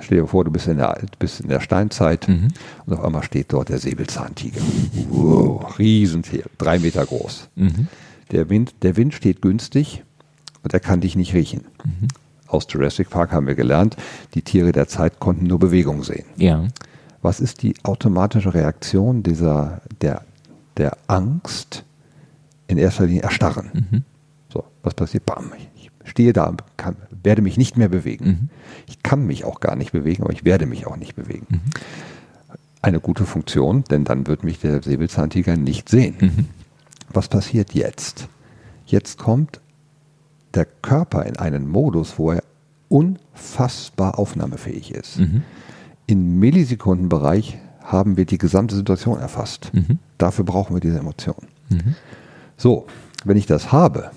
[0.00, 2.48] stell dir vor, du bist in der, bist in der Steinzeit Mhm.
[2.86, 4.60] und auf einmal steht dort der Säbelzahntiger.
[5.08, 7.48] Wow, Riesentier, drei Meter groß.
[7.56, 7.88] Mhm.
[8.30, 10.04] Der Wind, der Wind steht günstig
[10.62, 11.62] und er kann dich nicht riechen.
[12.46, 13.96] Aus Jurassic Park haben wir gelernt,
[14.34, 16.26] die Tiere der Zeit konnten nur Bewegung sehen.
[16.36, 16.66] Ja.
[17.22, 20.22] Was ist die automatische Reaktion dieser, der,
[20.76, 21.84] der Angst?
[22.68, 23.70] In erster Linie erstarren.
[23.72, 24.02] Mhm.
[24.52, 25.24] So, was passiert?
[25.24, 28.26] Bam, ich stehe da, kann, werde mich nicht mehr bewegen.
[28.26, 28.48] Mhm.
[28.88, 31.46] Ich kann mich auch gar nicht bewegen, aber ich werde mich auch nicht bewegen.
[31.48, 31.60] Mhm.
[32.82, 36.16] Eine gute Funktion, denn dann wird mich der Säbelzahntiger nicht sehen.
[36.20, 36.48] Mhm.
[37.08, 38.28] Was passiert jetzt?
[38.84, 39.60] Jetzt kommt
[40.56, 42.42] der Körper in einen Modus, wo er
[42.88, 45.18] unfassbar aufnahmefähig ist.
[45.18, 45.42] Mhm.
[46.06, 49.70] Im Millisekundenbereich haben wir die gesamte Situation erfasst.
[49.72, 49.98] Mhm.
[50.18, 51.36] Dafür brauchen wir diese Emotion.
[51.68, 51.94] Mhm.
[52.56, 52.86] So,
[53.24, 54.10] wenn ich das habe,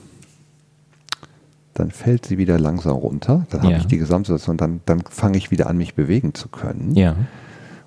[1.73, 3.45] dann fällt sie wieder langsam runter.
[3.49, 3.77] Dann habe Ja.
[3.79, 6.95] ich die Gesamtsituation, dann, dann fange ich wieder an, mich bewegen zu können.
[6.95, 7.15] Ja.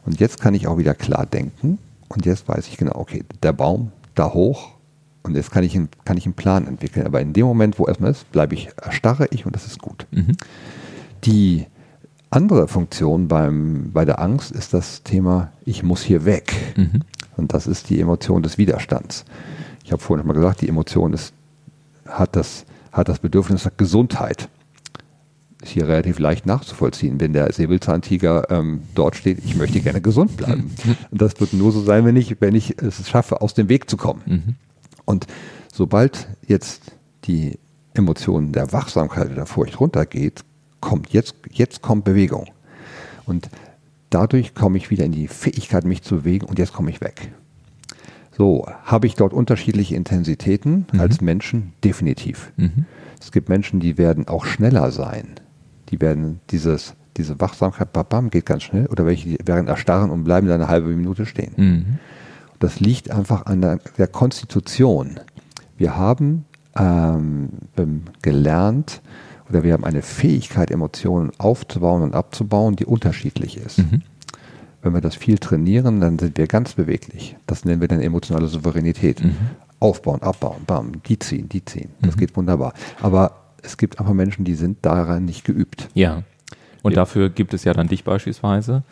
[0.05, 1.79] Und jetzt kann ich auch wieder klar denken.
[2.09, 4.71] Und jetzt weiß ich genau, okay, der Baum da hoch.
[5.23, 7.07] Und jetzt kann ich, einen, kann ich einen Plan entwickeln.
[7.07, 10.07] Aber in dem Moment, wo erstmal ist, bleibe ich, erstarre ich und das ist gut.
[10.11, 10.37] Mhm.
[11.25, 11.67] Die
[12.31, 16.55] andere Funktion beim, bei der Angst ist das Thema, ich muss hier weg.
[16.77, 17.03] Mhm.
[17.37, 19.25] Und das ist die Emotion des Widerstands.
[19.85, 21.33] Ich habe vorhin schon mal gesagt, die Emotion ist,
[22.07, 24.49] hat, das, hat das Bedürfnis nach Gesundheit.
[25.63, 30.37] Ist hier relativ leicht nachzuvollziehen, wenn der Säbelzahntiger ähm, dort steht, ich möchte gerne gesund
[30.37, 30.73] bleiben.
[31.11, 33.89] Und das wird nur so sein, wenn ich, wenn ich es schaffe, aus dem Weg
[33.89, 34.23] zu kommen.
[34.27, 34.55] Mhm.
[35.05, 35.27] Und
[35.73, 36.93] sobald jetzt
[37.25, 37.59] die
[37.95, 40.45] Emotion der Wachsamkeit oder der Furcht runtergeht,
[40.81, 42.47] kommt jetzt, jetzt kommt Bewegung.
[43.27, 43.49] Und
[44.11, 47.33] dadurch komme ich wieder in die Fähigkeit, mich zu bewegen und jetzt komme ich weg.
[48.37, 51.75] So, habe ich dort unterschiedliche Intensitäten als Menschen?
[51.85, 52.53] Definitiv.
[52.57, 52.87] Mhm.
[53.21, 55.35] Es gibt Menschen, die werden auch schneller sein.
[55.91, 58.87] Die werden dieses, diese Wachsamkeit, bam, bam, geht ganz schnell.
[58.87, 61.53] Oder welche, die werden erstarren und bleiben dann eine halbe Minute stehen.
[61.57, 61.99] Mhm.
[62.63, 65.19] Das liegt einfach an der, der Konstitution.
[65.77, 66.45] Wir haben
[66.77, 67.51] ähm,
[68.23, 69.03] gelernt
[69.49, 73.79] oder wir haben eine Fähigkeit, Emotionen aufzubauen und abzubauen, die unterschiedlich ist.
[73.79, 74.03] Mhm.
[74.81, 77.37] Wenn wir das viel trainieren, dann sind wir ganz beweglich.
[77.49, 79.25] Das nennen wir dann emotionale Souveränität.
[79.25, 79.35] Mhm.
[79.81, 81.91] Aufbauen, abbauen, bam, die ziehen, die ziehen.
[82.01, 82.75] Das geht wunderbar.
[83.01, 83.33] Aber
[83.65, 85.89] es gibt einfach Menschen, die sind daran nicht geübt.
[85.95, 86.23] Ja.
[86.83, 88.83] Und dafür gibt es ja dann dich beispielsweise,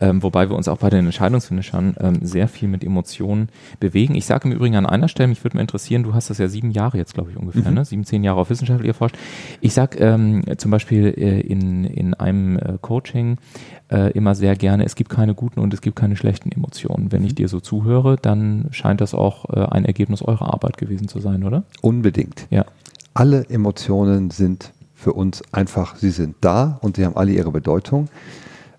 [0.00, 3.48] ähm, wobei wir uns auch bei den Entscheidungsfinishern ähm, sehr viel mit Emotionen
[3.80, 4.14] bewegen.
[4.14, 6.48] Ich sage im Übrigen an einer Stelle, mich würde mal interessieren, du hast das ja
[6.48, 7.84] sieben Jahre jetzt, glaube ich, ungefähr, ne?
[7.84, 9.16] sieben, zehn Jahre auf wissenschaftlich erforscht.
[9.60, 13.38] Ich sage ähm, zum Beispiel äh, in, in einem äh, Coaching
[13.90, 17.12] äh, immer sehr gerne, es gibt keine guten und es gibt keine schlechten Emotionen.
[17.12, 21.08] Wenn ich dir so zuhöre, dann scheint das auch äh, ein Ergebnis eurer Arbeit gewesen
[21.08, 21.64] zu sein, oder?
[21.80, 22.46] Unbedingt.
[22.50, 22.64] Ja.
[23.14, 24.72] alle Emotionen sind
[25.02, 28.08] für uns einfach, sie sind da und sie haben alle ihre Bedeutung.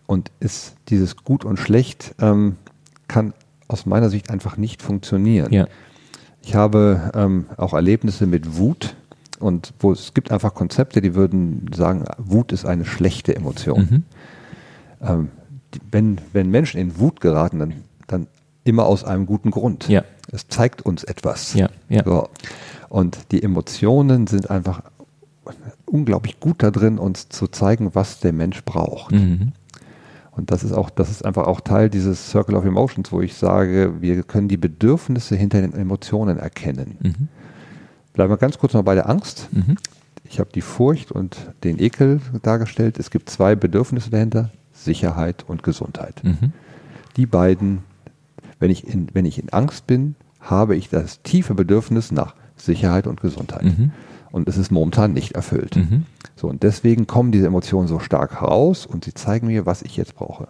[0.06, 2.56] Und ist dieses Gut und Schlecht ähm,
[3.08, 3.34] kann
[3.68, 5.52] aus meiner Sicht einfach nicht funktionieren.
[5.52, 5.68] Ja.
[6.42, 8.96] Ich habe ähm, auch Erlebnisse mit Wut
[9.40, 13.80] und wo es gibt einfach Konzepte, die würden sagen, Wut ist eine schlechte Emotion.
[13.80, 14.04] Mhm.
[15.02, 15.30] Ähm,
[15.74, 17.74] die, wenn, wenn Menschen in Wut geraten, dann,
[18.08, 18.28] dann
[18.64, 19.90] immer aus einem guten Grund.
[19.90, 20.04] Ja.
[20.32, 21.54] Es zeigt uns etwas.
[21.54, 22.04] Ja, ja.
[22.06, 22.30] So.
[22.90, 24.84] Und die Emotionen sind einfach
[25.94, 29.12] unglaublich gut da drin, uns zu zeigen, was der Mensch braucht.
[29.12, 29.52] Mhm.
[30.32, 33.36] Und das ist auch, das ist einfach auch Teil dieses Circle of Emotions, wo ich
[33.36, 36.98] sage, wir können die Bedürfnisse hinter den Emotionen erkennen.
[37.00, 37.28] Mhm.
[38.14, 39.50] Bleiben wir ganz kurz noch bei der Angst.
[39.52, 39.78] Mhm.
[40.24, 42.98] Ich habe die Furcht und den Ekel dargestellt.
[42.98, 46.24] Es gibt zwei Bedürfnisse dahinter, Sicherheit und Gesundheit.
[46.24, 46.54] Mhm.
[47.18, 47.84] Die beiden,
[48.58, 53.06] wenn ich in, wenn ich in Angst bin, habe ich das tiefe Bedürfnis nach Sicherheit
[53.06, 53.64] und Gesundheit.
[54.34, 55.76] Und es ist momentan nicht erfüllt.
[55.76, 56.08] Mhm.
[56.36, 59.96] So, und deswegen kommen diese Emotionen so stark heraus und sie zeigen mir, was ich
[59.96, 60.48] jetzt brauche.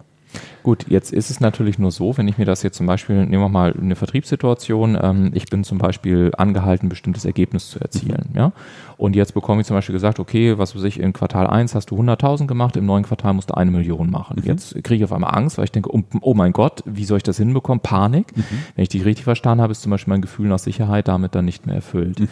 [0.64, 3.42] Gut, jetzt ist es natürlich nur so, wenn ich mir das jetzt zum Beispiel, nehmen
[3.42, 8.30] wir mal eine Vertriebssituation, ähm, ich bin zum Beispiel angehalten, ein bestimmtes Ergebnis zu erzielen,
[8.34, 8.50] ja.
[8.96, 11.90] Und jetzt bekomme ich zum Beispiel gesagt, okay, was weiß ich, in Quartal 1 hast
[11.90, 14.40] du 100.000 gemacht, im neuen Quartal musst du eine Million machen.
[14.42, 17.18] Jetzt kriege ich auf einmal Angst, weil ich denke, oh, oh mein Gott, wie soll
[17.18, 17.80] ich das hinbekommen?
[17.80, 18.28] Panik.
[18.76, 21.44] Wenn ich dich richtig verstanden habe, ist zum Beispiel mein Gefühl nach Sicherheit damit dann
[21.44, 22.22] nicht mehr erfüllt.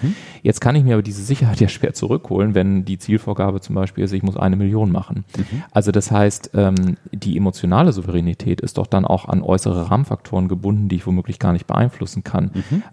[0.42, 4.04] Jetzt kann ich mir aber diese Sicherheit ja schwer zurückholen, wenn die Zielvorgabe zum Beispiel
[4.04, 5.24] ist, ich muss eine Million machen.
[5.72, 8.21] Also das heißt, ähm, die emotionale Souveränität
[8.60, 12.50] ist doch dann auch an äußere Rahmenfaktoren gebunden, die ich womöglich gar nicht beeinflussen kann.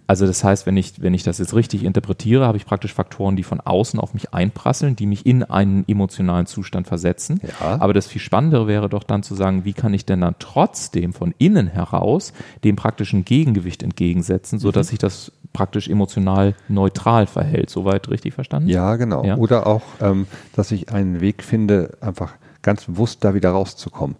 [0.07, 3.35] Also das heißt, wenn ich, wenn ich das jetzt richtig interpretiere, habe ich praktisch Faktoren,
[3.35, 7.39] die von außen auf mich einprasseln, die mich in einen emotionalen Zustand versetzen.
[7.61, 7.79] Ja.
[7.79, 11.13] Aber das viel Spannendere wäre doch dann zu sagen, wie kann ich denn dann trotzdem
[11.13, 17.69] von innen heraus dem praktischen Gegengewicht entgegensetzen, sodass sich das praktisch emotional neutral verhält.
[17.69, 18.69] Soweit richtig verstanden?
[18.69, 19.23] Ja, genau.
[19.23, 19.37] Ja.
[19.37, 24.15] Oder auch, ähm, dass ich einen Weg finde, einfach ganz bewusst da wieder rauszukommen.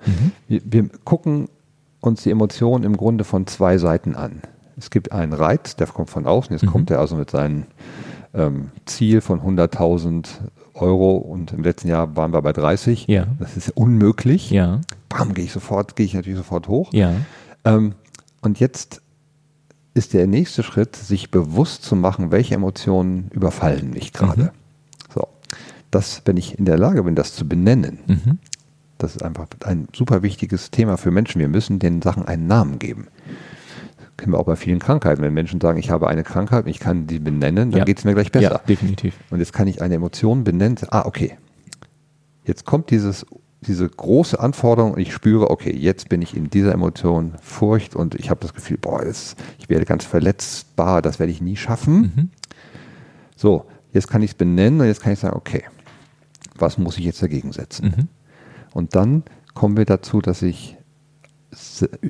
[0.48, 1.50] Wir, wir gucken
[2.00, 4.42] uns die Emotionen im Grunde von zwei Seiten an.
[4.78, 6.56] Es gibt einen Reiz, der kommt von außen.
[6.56, 7.66] Jetzt kommt er also mit seinem
[8.34, 10.28] ähm, Ziel von 100.000
[10.76, 13.08] Euro und im letzten Jahr waren wir bei 30.
[13.08, 13.28] Ja.
[13.40, 14.50] Das ist unmöglich.
[14.52, 16.94] Ja, Bam, gehe ich sofort, gehe ich natürlich sofort hoch.
[16.94, 17.14] ja.
[17.66, 17.96] Ähm,
[18.42, 19.02] und jetzt
[19.94, 24.44] ist der nächste Schritt, sich bewusst zu machen, welche Emotionen überfallen mich gerade.
[24.44, 24.50] Mhm.
[25.92, 28.38] So, das, wenn ich in der Lage bin, das zu benennen, Mhm.
[28.98, 31.40] das ist einfach ein super wichtiges Thema für Menschen.
[31.40, 33.08] Wir müssen den Sachen einen Namen geben.
[34.18, 35.22] kennen wir auch bei vielen Krankheiten.
[35.22, 37.86] Wenn Menschen sagen, ich habe eine Krankheit und ich kann die benennen, dann Ja.
[37.86, 38.52] geht es mir gleich besser.
[38.52, 39.16] Ja, definitiv.
[39.30, 40.78] Und jetzt kann ich eine Emotion benennen.
[40.90, 41.38] Ah, okay.
[42.44, 43.26] Jetzt kommt dieses,
[43.62, 48.14] diese große Anforderung und ich spüre, okay, jetzt bin ich in dieser Emotion Furcht und
[48.16, 52.02] ich habe das Gefühl, boah, das, ich werde ganz verletzbar, das werde ich nie schaffen.
[52.14, 52.30] Mhm.
[53.38, 55.64] So, jetzt kann ich es benennen und jetzt kann ich sagen, okay,
[56.62, 57.94] was muss ich jetzt dagegen setzen?
[57.96, 58.08] Mhm.
[58.74, 60.78] Und dann kommen wir dazu, dass ich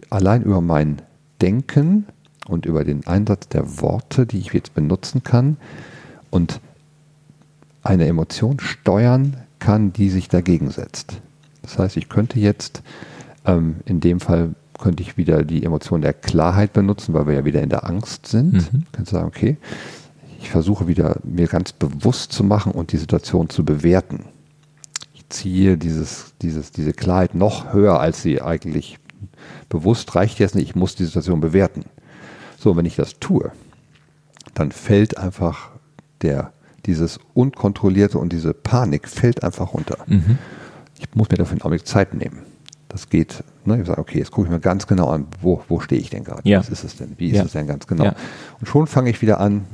[0.10, 1.02] allein über mein
[1.42, 2.06] Denken
[2.48, 5.58] und über den Einsatz der Worte, die ich jetzt benutzen kann
[6.30, 6.60] und
[7.84, 11.22] eine Emotion steuern kann, die sich dagegen setzt.
[11.62, 12.82] Das heißt, ich könnte jetzt,
[13.46, 17.46] ähm, in dem Fall könnte ich wieder die Emotion der Klarheit benutzen, weil wir ja
[17.46, 18.54] wieder in der Angst sind.
[18.54, 18.84] Mhm.
[18.86, 19.58] Ich könnte sagen, okay,
[20.42, 24.26] ich versuche wieder mir ganz bewusst zu machen und die Situation zu bewerten.
[25.30, 28.98] Ziehe dieses, dieses, diese Klarheit noch höher, als sie eigentlich
[29.70, 30.70] bewusst reicht jetzt nicht.
[30.70, 31.86] Ich muss die Situation bewerten.
[32.58, 33.52] So, wenn ich das tue,
[34.54, 35.70] dann fällt einfach
[36.22, 36.52] der,
[36.86, 39.98] dieses Unkontrollierte und diese Panik fällt einfach runter.
[40.08, 40.38] Mhm.
[41.00, 42.40] Ich muss mir dafür einen Augenblick Zeit nehmen.
[42.90, 45.80] Das geht, ne, ich sage, okay, jetzt gucke ich mir ganz genau an, wo, wo
[45.80, 46.42] stehe ich denn gerade?
[46.44, 46.60] Ja.
[46.60, 47.14] Was ist es denn?
[47.18, 47.44] Wie ist Ja.
[47.44, 48.06] es denn ganz genau?
[48.06, 48.16] Ja.
[48.60, 49.66] Und schon fange ich wieder an,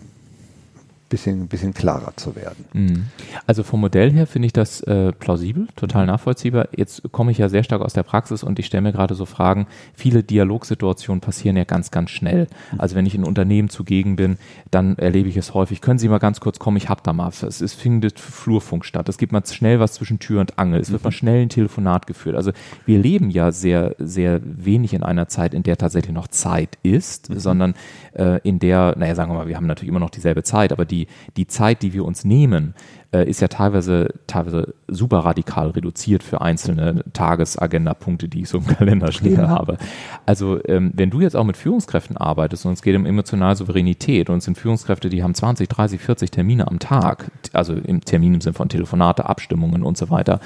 [1.09, 2.65] bisschen, bisschen klarer zu werden.
[2.73, 3.05] Mhm.
[3.45, 6.69] Also vom Modell her finde ich das äh, plausibel, total nachvollziehbar.
[6.75, 9.25] Jetzt komme ich ja sehr stark aus der Praxis und ich stelle mir gerade so
[9.25, 12.47] Fragen, viele Dialogsituationen passieren ja ganz, ganz schnell.
[12.77, 14.37] Also wenn ich in Unternehmen zugegen bin,
[14.71, 15.81] dann erlebe ich es häufig.
[15.81, 17.29] Können Sie mal ganz kurz kommen, ich hab da mal.
[17.29, 19.07] Es ist, findet Flurfunk statt.
[19.09, 20.79] Es gibt mal schnell was zwischen Tür und Angel.
[20.79, 22.35] Es wird mal schnell ein Telefonat geführt.
[22.35, 22.51] Also
[22.85, 27.29] wir leben ja sehr, sehr wenig in einer Zeit, in der tatsächlich noch Zeit ist,
[27.33, 27.75] sondern
[28.13, 30.85] äh, in der, naja, sagen wir mal, wir haben natürlich immer noch dieselbe Zeit, aber
[30.85, 30.94] die,
[31.37, 32.73] die Zeit, die wir uns nehmen,
[33.13, 38.67] äh, ist ja teilweise, teilweise super radikal reduziert für einzelne Tagesagenda-Punkte, die ich so im
[38.77, 39.47] Kalender stehen Ja.
[39.49, 39.77] habe.
[40.25, 44.29] Also ähm, wenn du jetzt auch mit Führungskräften arbeitest und es geht um emotionale Souveränität
[44.29, 48.33] und es sind Führungskräfte, die haben 20, 30, 40 Termine am Tag, also im Termin
[48.35, 50.39] im Sinne von Telefonate, Abstimmungen und so weiter.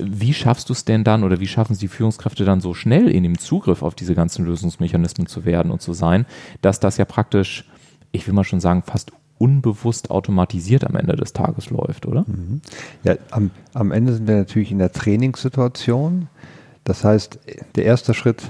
[0.00, 3.08] Wie schaffst du es denn dann oder wie schaffen es die Führungskräfte dann so schnell
[3.08, 6.24] in dem Zugriff auf diese ganzen Lösungsmechanismen zu werden und zu sein,
[6.62, 7.64] dass das ja praktisch,
[8.12, 12.24] ich will mal schon sagen, fast unbewusst automatisiert am Ende des Tages läuft, oder?
[13.04, 16.28] Ja, am, am Ende sind wir natürlich in der Trainingssituation.
[16.84, 17.38] Das heißt,
[17.76, 18.42] der erste Schritt,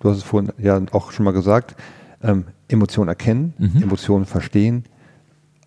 [0.00, 1.76] du hast es vorhin ja auch schon mal gesagt,
[2.22, 3.82] ähm, Emotionen erkennen, Mhm.
[3.82, 4.84] Emotionen verstehen,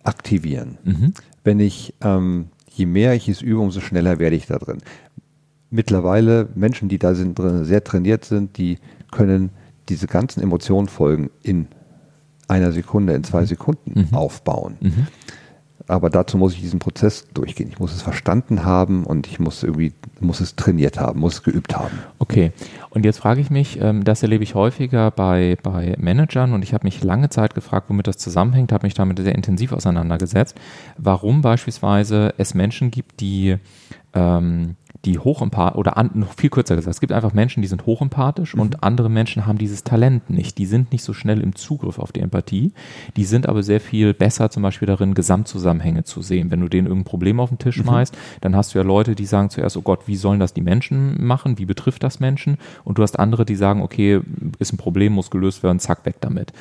[0.02, 0.78] aktivieren.
[0.84, 1.12] Mhm.
[1.44, 4.78] Wenn ich, ähm, je mehr ich es übe, umso schneller werde ich da drin.
[5.70, 8.78] Mittlerweile Menschen, die da sind drin, sehr trainiert sind, die
[9.10, 9.50] können
[9.88, 11.68] diese ganzen Emotionen folgen in
[12.48, 14.14] einer Sekunde, in zwei Sekunden Mhm.
[14.16, 14.76] aufbauen.
[14.80, 15.06] Mhm.
[15.86, 17.68] Aber dazu muss ich diesen Prozess durchgehen.
[17.70, 21.42] Ich muss es verstanden haben und ich muss irgendwie, muss es trainiert haben, muss es
[21.42, 21.98] geübt haben.
[22.18, 22.52] Okay,
[22.90, 26.74] und jetzt frage ich mich, ähm, das erlebe ich häufiger bei, bei Managern und ich
[26.74, 30.56] habe mich lange Zeit gefragt, womit das zusammenhängt, habe mich damit sehr intensiv auseinandergesetzt,
[30.98, 33.56] warum beispielsweise es Menschen gibt, die,
[34.12, 37.86] ähm, die hochempathisch, oder an, noch viel kürzer gesagt, es gibt einfach Menschen, die sind
[37.86, 40.58] hochempathisch und andere Menschen haben dieses Talent nicht.
[40.58, 42.72] Die sind nicht so schnell im Zugriff auf die Empathie,
[43.16, 46.50] die sind aber sehr viel besser zum Beispiel darin, Gesamtzusammenhänge zu sehen.
[46.50, 49.26] Wenn du denen irgendein Problem auf den Tisch schmeißt, dann hast du ja Leute, die
[49.26, 51.58] sagen zuerst, oh Gott, wie sollen das die Menschen machen?
[51.58, 52.58] Wie betrifft das Menschen?
[52.84, 54.20] Und du hast andere, die sagen, okay,
[54.58, 56.52] ist ein Problem, muss gelöst werden, zack, weg damit.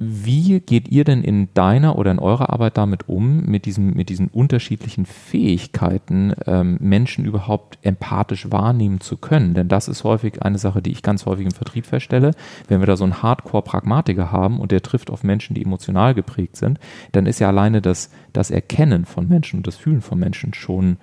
[0.00, 4.10] Wie geht ihr denn in deiner oder in eurer Arbeit damit um, mit, diesem, mit
[4.10, 9.54] diesen unterschiedlichen Fähigkeiten, ähm, Menschen überhaupt empathisch wahrnehmen zu können?
[9.54, 12.30] Denn das ist häufig eine Sache, die ich ganz häufig im Vertrieb feststelle.
[12.68, 16.56] Wenn wir da so einen Hardcore-Pragmatiker haben und der trifft auf Menschen, die emotional geprägt
[16.56, 16.78] sind,
[17.10, 20.98] dann ist ja alleine das, das Erkennen von Menschen und das Fühlen von Menschen schon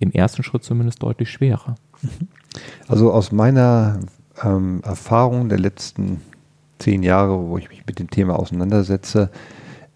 [0.00, 1.76] im ersten Schritt zumindest deutlich schwerer.
[2.88, 4.00] Also aus meiner
[4.42, 6.20] ähm, Erfahrung der letzten
[6.84, 9.30] zehn Jahre, wo ich mich mit dem Thema auseinandersetze,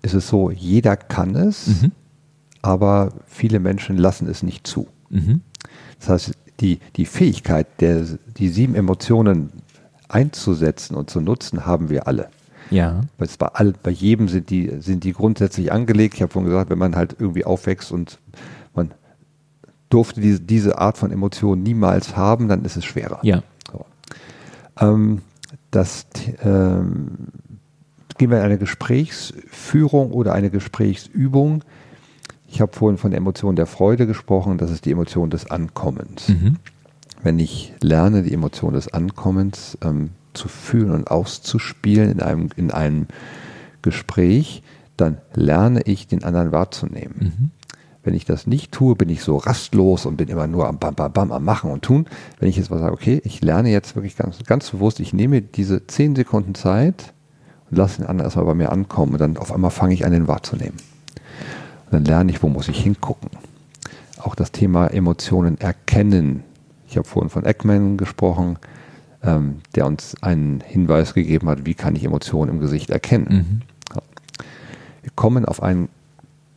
[0.03, 1.93] ist es so, jeder kann es, Mhm.
[2.63, 4.87] aber viele Menschen lassen es nicht zu.
[5.11, 5.43] Mhm.
[5.99, 8.05] Das heißt, die, die Fähigkeit, der,
[8.39, 9.51] die sieben Emotionen
[10.09, 12.29] einzusetzen und zu nutzen, haben wir alle.
[12.71, 13.03] Ja.
[13.19, 16.15] Bei, all, bei jedem sind die, sind die grundsätzlich angelegt.
[16.15, 18.19] Ich habe vorhin gesagt, wenn man halt irgendwie aufwächst und
[18.75, 18.93] man
[19.91, 23.21] durfte diese, diese Art von Emotionen niemals haben, dann ist es schwerer.
[23.23, 23.43] Ja.
[23.73, 23.85] So.
[24.81, 25.23] Ähm,
[25.71, 26.07] das
[26.43, 27.29] ähm,
[28.17, 31.65] gehen wir in eine Gesprächsführung oder eine Gesprächsübung.
[32.47, 36.29] Ich habe vorhin von der Emotion der Freude gesprochen, das ist die Emotion des Ankommens.
[36.29, 36.57] Mhm.
[37.23, 42.71] Wenn ich lerne, die Emotion des Ankommens ähm, zu fühlen und auszuspielen in einem, in
[42.71, 43.07] einem
[43.83, 44.63] Gespräch,
[44.97, 47.15] dann lerne ich, den anderen wahrzunehmen.
[47.19, 47.51] Mhm.
[48.09, 50.95] Wenn ich das nicht tue, bin ich so rastlos und bin immer nur am Bam,
[50.95, 52.07] Bam, Bam, am Machen und Tun.
[52.41, 55.43] Wenn ich jetzt mal sage, okay, ich lerne jetzt wirklich ganz, ganz bewusst, ich nehme
[55.43, 57.13] diese zehn Sekunden Zeit
[57.69, 60.13] und lasse den anderen erstmal bei mir ankommen und dann auf einmal fange ich an,
[60.13, 60.79] den wahrzunehmen.
[61.85, 63.29] Und dann lerne ich, wo muss ich hingucken.
[64.23, 66.45] Auch das Thema Emotionen erkennen.
[66.89, 68.59] Ich habe vorhin von Eckman gesprochen,
[69.23, 73.63] ähm, der uns einen Hinweis gegeben hat, wie kann ich Emotionen im Gesicht erkennen.
[73.93, 74.01] Mhm.
[75.03, 75.91] Wir kommen auf ein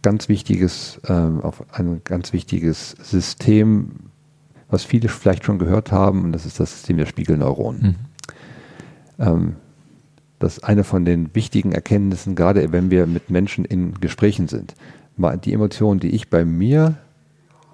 [0.01, 3.91] ganz wichtiges, äh, auf ein ganz wichtiges System,
[4.69, 7.81] was viele vielleicht schon gehört haben, und das ist das System der Spiegelneuronen.
[7.81, 7.95] Mhm.
[9.19, 9.55] Ähm,
[10.39, 14.73] das ist eine von den wichtigen Erkenntnissen, gerade wenn wir mit Menschen in Gesprächen sind.
[15.45, 16.97] Die Emotion, die ich bei mir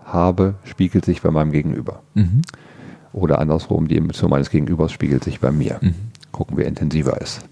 [0.03, 2.01] habe, spiegelt sich bei meinem Gegenüber.
[2.13, 2.41] Mhm.
[3.13, 5.77] Oder andersrum, die Emotion meines Gegenübers spiegelt sich bei mir.
[5.81, 5.93] Mhm.
[6.33, 7.45] Gucken, wer intensiver ist.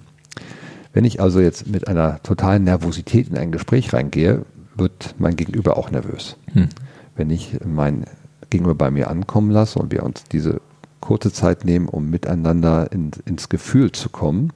[0.92, 5.78] Wenn ich also jetzt mit einer totalen Nervosität in ein Gespräch reingehe, wird mein Gegenüber
[5.78, 6.38] auch nervös.
[6.54, 6.70] Hm.
[7.16, 8.06] Wenn ich mein
[8.50, 10.62] Gegenüber bei mir ankommen lasse und wir uns diese
[11.00, 14.52] kurze Zeit nehmen, um miteinander in, ins Gefühl zu kommen,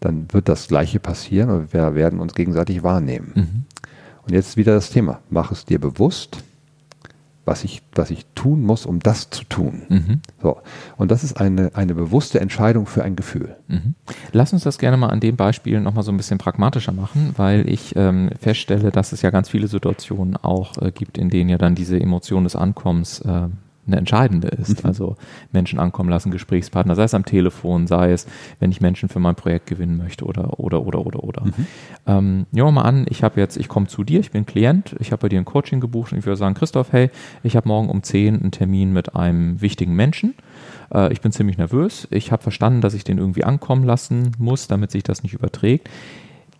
[0.00, 3.32] dann wird das Gleiche passieren und wir werden uns gegenseitig wahrnehmen.
[3.34, 3.64] Mhm.
[4.26, 5.20] Und jetzt wieder das Thema.
[5.28, 6.42] Mach es dir bewusst
[7.50, 9.82] was ich, was ich tun muss, um das zu tun.
[9.88, 10.20] Mhm.
[10.40, 10.58] So.
[10.96, 13.56] Und das ist eine, eine bewusste Entscheidung für ein Gefühl.
[13.66, 13.96] Mhm.
[14.30, 17.68] Lass uns das gerne mal an dem Beispiel nochmal so ein bisschen pragmatischer machen, weil
[17.68, 21.58] ich ähm, feststelle, dass es ja ganz viele Situationen auch äh, gibt, in denen ja
[21.58, 23.48] dann diese Emotion des Ankommens äh,
[23.86, 24.82] eine entscheidende ist.
[24.82, 24.88] Mhm.
[24.88, 25.16] Also
[25.52, 28.26] Menschen ankommen lassen, Gesprächspartner, sei es am Telefon, sei es,
[28.58, 31.44] wenn ich Menschen für mein Projekt gewinnen möchte oder oder oder oder oder.
[31.44, 31.66] Mhm.
[32.06, 34.94] Ähm, nehmen wir mal an, ich habe jetzt, ich komme zu dir, ich bin Klient,
[34.98, 37.10] ich habe bei dir ein Coaching gebucht und ich würde sagen, Christoph, hey,
[37.42, 40.34] ich habe morgen um 10 einen Termin mit einem wichtigen Menschen.
[40.92, 42.06] Äh, ich bin ziemlich nervös.
[42.10, 45.88] Ich habe verstanden, dass ich den irgendwie ankommen lassen muss, damit sich das nicht überträgt.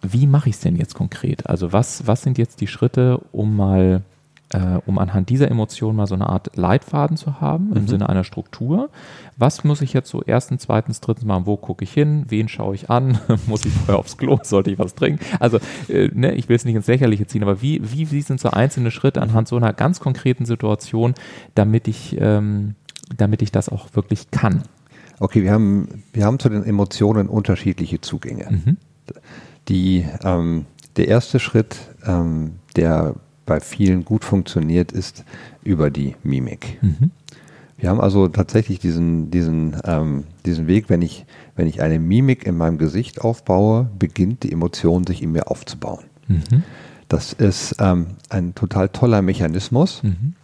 [0.02, 1.46] Wie mache ich es denn jetzt konkret?
[1.46, 4.02] Also was, was sind jetzt die Schritte, um mal
[4.50, 7.76] äh, um anhand dieser Emotionen mal so eine Art Leitfaden zu haben mhm.
[7.76, 8.90] im Sinne einer Struktur.
[9.36, 11.46] Was muss ich jetzt so erstens, zweitens, drittens machen?
[11.46, 12.24] Wo gucke ich hin?
[12.28, 13.18] Wen schaue ich an?
[13.46, 14.38] muss ich vorher aufs Klo?
[14.42, 15.24] Sollte ich was trinken?
[15.38, 15.58] Also,
[15.88, 18.50] äh, ne, ich will es nicht ins Lächerliche ziehen, aber wie, wie, wie sind so
[18.50, 21.14] einzelne Schritte anhand so einer ganz konkreten Situation,
[21.54, 22.74] damit ich, ähm,
[23.16, 24.62] damit ich das auch wirklich kann?
[25.20, 28.46] Okay, wir haben, wir haben zu den Emotionen unterschiedliche Zugänge.
[28.50, 28.76] Mhm.
[29.68, 33.14] Die, ähm, der erste Schritt, ähm, der
[33.50, 35.24] bei vielen gut funktioniert, ist
[35.64, 36.78] über die Mimik.
[36.82, 37.10] Mhm.
[37.76, 42.46] Wir haben also tatsächlich diesen, diesen, ähm, diesen Weg, wenn ich, wenn ich eine Mimik
[42.46, 46.04] in meinem Gesicht aufbaue, beginnt die Emotion sich in mir aufzubauen.
[46.28, 46.62] Mhm.
[47.08, 50.04] Das ist ähm, ein total toller Mechanismus.
[50.04, 50.34] Mhm.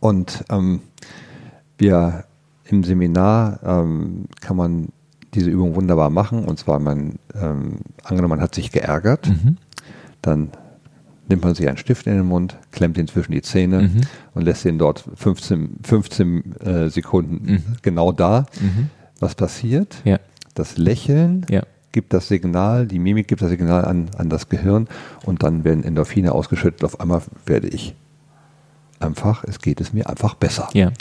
[0.00, 0.80] Und ähm,
[1.76, 2.24] wir
[2.64, 4.88] im Seminar ähm, kann man
[5.34, 6.44] diese Übung wunderbar machen.
[6.44, 9.58] Und zwar, man, ähm, angenommen, man hat sich geärgert, mhm.
[10.22, 10.50] dann
[11.28, 14.00] nimmt man sich einen Stift in den Mund, klemmt ihn zwischen die Zähne mhm.
[14.34, 17.62] und lässt ihn dort 15, 15 äh, Sekunden mhm.
[17.82, 18.46] genau da.
[18.60, 18.90] Mhm.
[19.20, 19.96] Was passiert?
[20.04, 20.18] Ja.
[20.54, 21.62] Das Lächeln ja.
[21.92, 24.88] gibt das Signal, die Mimik gibt das Signal an, an das Gehirn
[25.24, 26.84] und dann werden Endorphine ausgeschüttet.
[26.84, 27.94] Auf einmal werde ich
[29.00, 30.68] einfach, es geht es mir einfach besser.
[30.72, 30.92] Ja.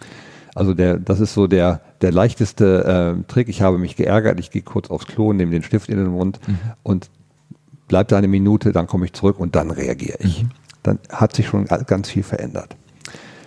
[0.55, 3.47] Also der, das ist so der, der leichteste äh, Trick.
[3.47, 6.39] Ich habe mich geärgert, ich gehe kurz aufs Klo, nehme den Stift in den Mund
[6.47, 6.59] mhm.
[6.83, 7.09] und
[7.88, 10.43] bleibt da eine Minute, dann komme ich zurück und dann reagiere ich.
[10.43, 10.50] Mhm.
[10.84, 12.76] Dann hat sich schon ganz viel verändert.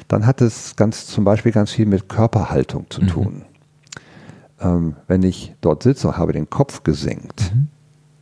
[0.09, 3.07] Dann hat es ganz zum Beispiel ganz viel mit Körperhaltung zu mhm.
[3.07, 3.43] tun.
[4.61, 7.69] Ähm, wenn ich dort sitze und habe den Kopf gesenkt, mhm.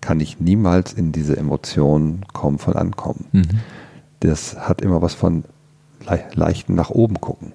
[0.01, 3.27] kann ich niemals in diese Emotion kommen von Ankommen.
[3.33, 3.49] Mhm.
[4.21, 5.45] Das hat immer was von
[6.07, 7.53] le leichten nach oben gucken.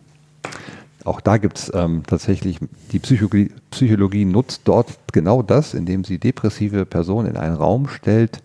[1.06, 2.60] Auch da gibt es ähm, tatsächlich,
[2.92, 8.42] die Psychologie, Psychologie nutzt dort genau das, indem sie depressive Personen in einen Raum stellt,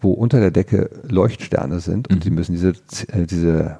[0.00, 2.22] wo unter der Decke Leuchtsterne sind und mhm.
[2.22, 2.70] sie müssen diese,
[3.08, 3.78] äh, diese,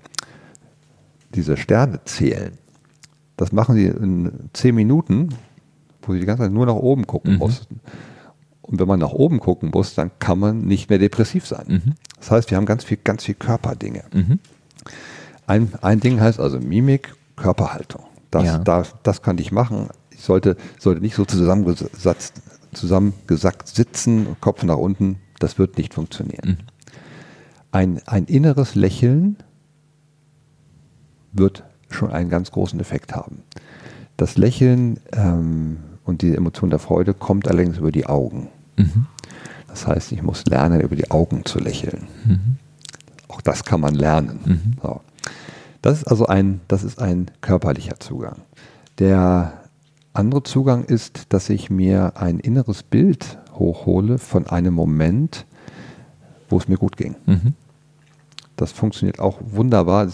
[1.35, 2.53] diese Sterne zählen.
[3.37, 5.31] Das machen sie in zehn Minuten,
[6.03, 7.39] wo sie die ganze Zeit nur nach oben gucken mhm.
[7.39, 7.81] mussten.
[8.63, 11.65] Und wenn man nach oben gucken muss, dann kann man nicht mehr depressiv sein.
[11.67, 11.93] Mhm.
[12.19, 14.05] Das heißt, wir haben ganz viel, ganz viel Körperdinge.
[14.13, 14.39] Mhm.
[15.47, 18.05] Ein, ein Ding heißt also Mimik, Körperhaltung.
[18.31, 18.59] Das, ja.
[18.59, 19.89] das, das kann ich machen.
[20.11, 22.33] Ich sollte, sollte nicht so zusammengesackt,
[22.73, 26.49] zusammengesackt sitzen, Kopf nach unten, das wird nicht funktionieren.
[26.49, 26.57] Mhm.
[27.73, 29.37] Ein, ein inneres Lächeln
[31.33, 33.43] wird schon einen ganz großen Effekt haben.
[34.17, 38.49] Das Lächeln ähm, und die Emotion der Freude kommt allerdings über die Augen.
[38.77, 39.07] Mhm.
[39.69, 42.09] Das heißt, ich muss lernen, über die Augen zu lächeln.
[42.25, 42.57] Mhm.
[43.29, 44.41] Auch das kann man lernen.
[44.45, 44.77] Mhm.
[44.83, 45.01] So.
[45.83, 48.43] Das ist also ein, das ist ein körperlicher Zugang.
[48.99, 49.61] Der
[50.13, 55.47] andere Zugang ist, dass ich mir ein inneres Bild hochhole von einem Moment,
[56.49, 57.17] wo es mir gut ging.
[57.27, 57.55] Mhm.
[58.57, 60.09] Das funktioniert auch wunderbar.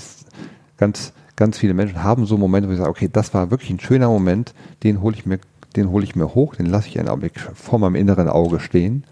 [0.76, 3.80] ganz, ganz viele Menschen haben so Momente, wo sie sagen, okay, das war wirklich ein
[3.80, 5.40] schöner Moment, den hole ich mir,
[5.74, 9.04] den hole ich mir hoch, den lasse ich einen Augenblick vor meinem inneren Auge stehen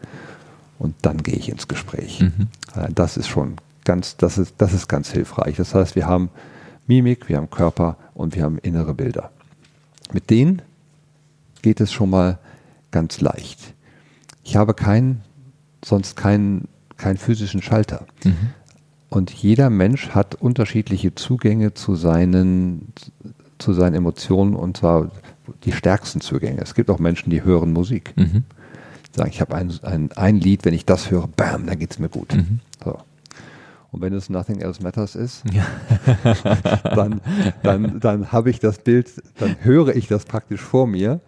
[0.78, 2.20] und dann gehe ich ins Gespräch.
[2.20, 2.48] Mhm.
[2.76, 5.56] Äh, das ist schon ganz, das ist, das ist ganz hilfreich.
[5.56, 6.30] Das heißt, wir haben
[6.86, 9.30] Mimik, wir haben Körper und wir haben innere Bilder.
[10.12, 10.62] Mit denen
[11.62, 12.38] geht es schon mal
[12.90, 13.74] ganz leicht.
[14.42, 15.22] Ich habe keinen,
[15.84, 18.06] sonst keinen, keinen physischen Schalter.
[18.24, 18.50] Mhm.
[19.08, 22.92] Und jeder Mensch hat unterschiedliche Zugänge zu seinen,
[23.58, 25.10] zu seinen Emotionen und zwar
[25.64, 26.60] die stärksten Zugänge.
[26.60, 28.12] Es gibt auch Menschen, die hören Musik.
[28.16, 28.44] Mhm.
[29.14, 31.98] Sagen, ich habe ein, ein, ein Lied, wenn ich das höre, bam, dann geht es
[31.98, 32.34] mir gut.
[32.34, 32.60] Mhm.
[32.84, 32.98] So.
[33.94, 35.64] Und wenn es Nothing Else Matters ist, ja.
[36.82, 37.20] dann,
[37.62, 41.20] dann, dann habe ich das Bild, dann höre ich das praktisch vor mir,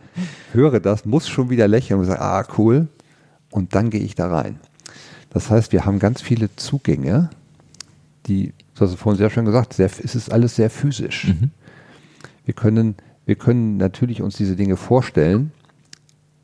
[0.52, 2.88] höre das, muss schon wieder lächeln und sage, ah, cool.
[3.52, 4.58] Und dann gehe ich da rein.
[5.30, 7.30] Das heißt, wir haben ganz viele Zugänge,
[8.26, 11.28] die, du hast es vorhin sehr schön gesagt, sehr, es ist alles sehr physisch.
[11.28, 11.52] Mhm.
[12.46, 12.96] Wir können,
[13.26, 15.52] wir können natürlich uns diese Dinge vorstellen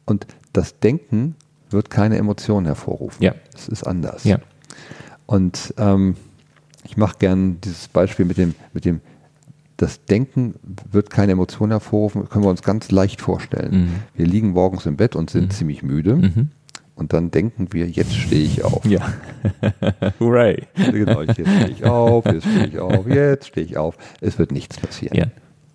[0.07, 1.35] und das Denken
[1.71, 3.25] wird keine Emotionen hervorrufen.
[3.25, 3.35] Ja.
[3.57, 4.23] Es ist anders.
[4.23, 4.39] Ja.
[5.27, 6.17] Und ähm,
[6.85, 9.01] ich mache gern dieses Beispiel mit dem, mit dem,
[9.77, 10.55] das Denken
[10.91, 13.73] wird keine Emotion hervorrufen, können wir uns ganz leicht vorstellen.
[13.73, 13.95] Mhm.
[14.15, 15.51] Wir liegen morgens im Bett und sind mhm.
[15.51, 16.17] ziemlich müde.
[16.17, 16.51] Mhm.
[16.95, 18.85] Und dann denken wir, jetzt stehe ich auf.
[18.85, 19.13] Ja.
[20.21, 20.67] Hooray.
[20.75, 23.97] Genau, jetzt stehe ich auf, jetzt stehe ich auf, jetzt stehe ich auf.
[24.21, 25.17] Es wird nichts passieren.
[25.17, 25.27] Ja.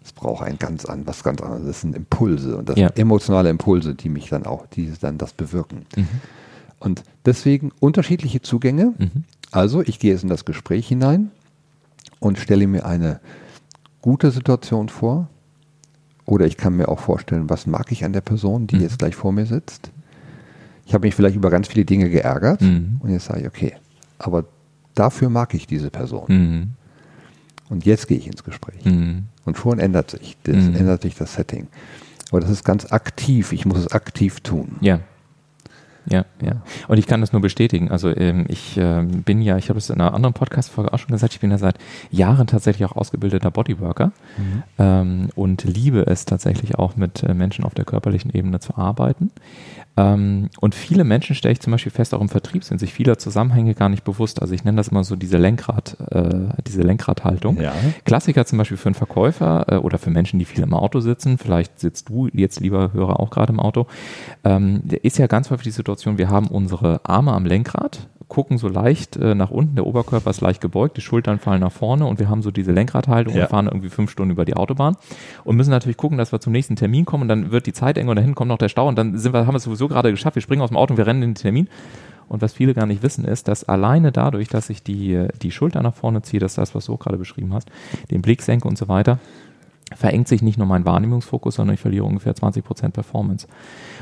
[0.06, 1.66] Es braucht ein ganz an, was ganz anderes.
[1.66, 2.88] Das sind Impulse und das ja.
[2.88, 5.86] sind emotionale Impulse, die mich dann auch, die dann das bewirken.
[5.98, 6.08] Mhm.
[6.80, 8.94] Und deswegen unterschiedliche Zugänge.
[8.98, 9.24] Mhm.
[9.52, 11.32] Also ich gehe jetzt in das Gespräch hinein
[12.20, 13.20] und stelle mir eine
[14.02, 15.30] gute Situation vor.
[16.26, 18.82] Oder ich kann mir auch vorstellen, was mag ich an der Person, die mhm.
[18.82, 19.92] jetzt gleich vor mir sitzt.
[20.86, 22.98] Ich habe mich vielleicht über ganz viele Dinge geärgert mhm.
[23.00, 23.74] und jetzt sage ich, okay,
[24.20, 24.46] aber
[24.94, 26.26] dafür mag ich diese Person.
[26.28, 26.70] Mhm.
[27.70, 28.84] Und jetzt gehe ich ins Gespräch.
[28.86, 29.26] Mhm.
[29.46, 30.76] Und schon ändert sich, das, mhm.
[30.76, 31.68] ändert sich das Setting.
[32.32, 33.54] Aber das ist ganz aktiv.
[33.54, 34.76] Ich muss es aktiv tun.
[34.82, 35.00] Ja.
[36.10, 36.62] Ja, ja.
[36.88, 37.92] Und ich kann das nur bestätigen.
[37.92, 41.12] Also ähm, ich äh, bin ja, ich habe es in einer anderen Podcast-Folge auch schon
[41.12, 41.78] gesagt, ich bin ja seit
[42.12, 44.64] Jahren tatsächlich auch ausgebildeter Bodyworker mhm.
[44.78, 49.32] ähm, und liebe es tatsächlich auch mit äh, Menschen auf der körperlichen Ebene zu arbeiten.
[49.98, 53.18] Ähm, und viele Menschen stelle ich zum Beispiel fest, auch im Vertrieb sind sich vieler
[53.18, 54.42] Zusammenhänge gar nicht bewusst.
[54.42, 57.60] Also ich nenne das immer so diese Lenkrad, äh, diese Lenkradhaltung.
[57.60, 57.74] Ja.
[58.06, 61.38] Klassiker zum Beispiel für einen Verkäufer äh, oder für Menschen, die viel im Auto sitzen.
[61.38, 63.88] Vielleicht sitzt du jetzt, lieber Hörer, auch gerade im Auto.
[64.44, 68.68] Ähm, ist ja ganz häufig die Situation, wir haben unsere Arme am Lenkrad gucken so
[68.68, 72.20] leicht äh, nach unten, der Oberkörper ist leicht gebeugt, die Schultern fallen nach vorne und
[72.20, 73.44] wir haben so diese Lenkradhaltung ja.
[73.44, 74.98] und fahren irgendwie fünf Stunden über die Autobahn
[75.44, 77.98] und müssen natürlich gucken, dass wir zum nächsten Termin kommen und dann wird die Zeit
[77.98, 79.88] eng und dahin kommt noch der Stau und dann sind wir, haben wir es sowieso
[79.88, 81.70] gerade geschafft, wir springen aus dem Auto und wir rennen in den Termin.
[82.30, 85.82] Und was viele gar nicht wissen, ist, dass alleine dadurch, dass ich die, die Schulter
[85.82, 87.70] nach vorne ziehe, das ist das, was du auch gerade beschrieben hast,
[88.12, 89.20] den Blick senke und so weiter,
[89.96, 93.48] verengt sich nicht nur mein Wahrnehmungsfokus, sondern ich verliere ungefähr 20 Prozent Performance.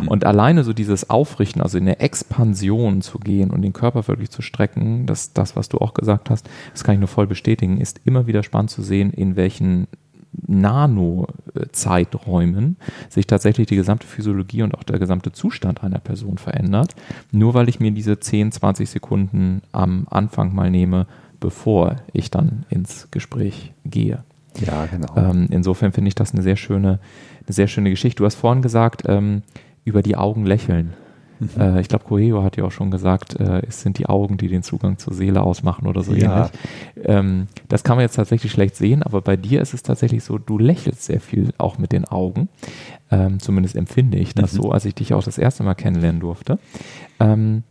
[0.02, 0.08] Mhm.
[0.08, 4.32] Und alleine so dieses Aufrichten, also in eine Expansion zu gehen und den Körper wirklich
[4.32, 7.80] zu strecken, das, das, was du auch gesagt hast, das kann ich nur voll bestätigen,
[7.80, 9.88] ist immer wieder spannend zu sehen, in welchen
[10.48, 12.78] Nano-Zeiträumen
[13.10, 16.96] sich tatsächlich die gesamte Physiologie und auch der gesamte Zustand einer Person verändert,
[17.32, 21.08] nur weil ich mir diese 10, 20 Sekunden am Anfang mal nehme,
[21.40, 24.26] bevor ich dann ins Gespräch gehe.
[24.60, 25.16] Ja, genau.
[25.16, 27.00] Ähm, insofern finde ich das eine sehr schöne,
[27.46, 28.18] eine sehr schöne Geschichte.
[28.20, 29.44] Du hast vorhin gesagt, ähm,
[29.84, 30.94] über die Augen lächeln.
[31.40, 31.50] Mhm.
[31.60, 34.48] Äh, ich glaube, Coelho hat ja auch schon gesagt, äh, es sind die Augen, die
[34.48, 36.50] den Zugang zur Seele ausmachen oder so ja.
[37.04, 40.38] Ähm, das kann man jetzt tatsächlich schlecht sehen, aber bei dir ist es tatsächlich so,
[40.38, 42.50] du lächelst sehr viel auch mit den Augen.
[43.12, 44.58] Ähm, zumindest empfinde ich das mhm.
[44.58, 46.58] so, als ich dich auch das erste Mal kennenlernen durfte.
[47.20, 47.64] Ähm,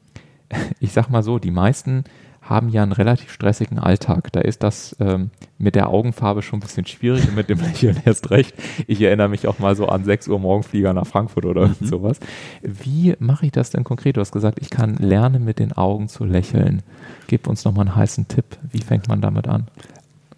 [0.80, 2.04] ich sag mal so, die meisten
[2.44, 4.30] haben ja einen relativ stressigen Alltag.
[4.32, 8.00] Da ist das ähm, mit der Augenfarbe schon ein bisschen schwierig und mit dem Lächeln
[8.04, 8.54] erst recht.
[8.86, 11.76] Ich erinnere mich auch mal so an 6 Uhr Morgenflieger nach Frankfurt oder mhm.
[11.80, 12.20] sowas.
[12.62, 14.16] Wie mache ich das denn konkret?
[14.16, 16.82] Du hast gesagt, ich kann lernen, mit den Augen zu lächeln.
[17.26, 18.44] Gib uns nochmal einen heißen Tipp.
[18.70, 19.68] Wie fängt man damit an?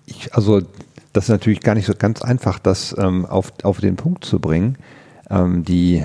[0.07, 0.63] Ich, also,
[1.13, 4.39] das ist natürlich gar nicht so ganz einfach, das ähm, auf, auf den Punkt zu
[4.39, 4.79] bringen.
[5.29, 6.05] Ähm, die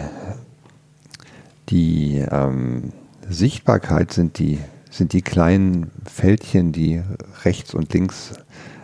[1.71, 2.91] die ähm,
[3.27, 4.59] Sichtbarkeit sind die
[4.91, 7.01] sind die kleinen Fältchen, die
[7.43, 8.33] rechts und links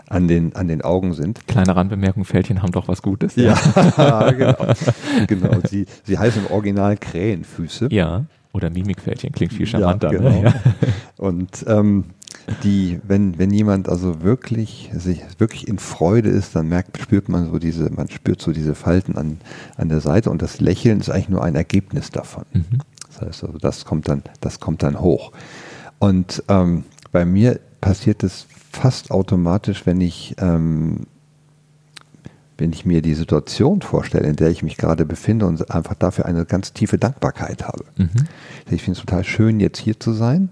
[0.09, 1.47] an den, an den Augen sind.
[1.47, 3.35] Kleine Randbemerkung, Fältchen haben doch was Gutes.
[3.35, 3.55] Ja,
[4.31, 4.73] genau.
[5.27, 5.59] genau.
[5.69, 7.89] Sie, sie heißen im Original Krähenfüße.
[7.91, 10.11] Ja, oder Mimikfältchen, klingt viel charmanter.
[10.11, 10.41] Ja, genau.
[10.41, 10.53] Ne?
[11.17, 12.05] Und ähm,
[12.63, 17.51] die, wenn, wenn jemand also wirklich, sich wirklich in Freude ist, dann merkt, spürt man
[17.51, 19.39] so diese, man spürt so diese Falten an,
[19.75, 22.45] an der Seite und das Lächeln ist eigentlich nur ein Ergebnis davon.
[22.53, 22.79] Mhm.
[23.07, 25.31] Das heißt also, das kommt dann, das kommt dann hoch.
[25.99, 31.07] Und ähm, bei mir passiert es fast automatisch, wenn ich, ähm,
[32.57, 36.25] wenn ich mir die Situation vorstelle, in der ich mich gerade befinde und einfach dafür
[36.25, 37.85] eine ganz tiefe Dankbarkeit habe.
[37.97, 38.09] Mhm.
[38.69, 40.49] Ich finde es total schön, jetzt hier zu sein.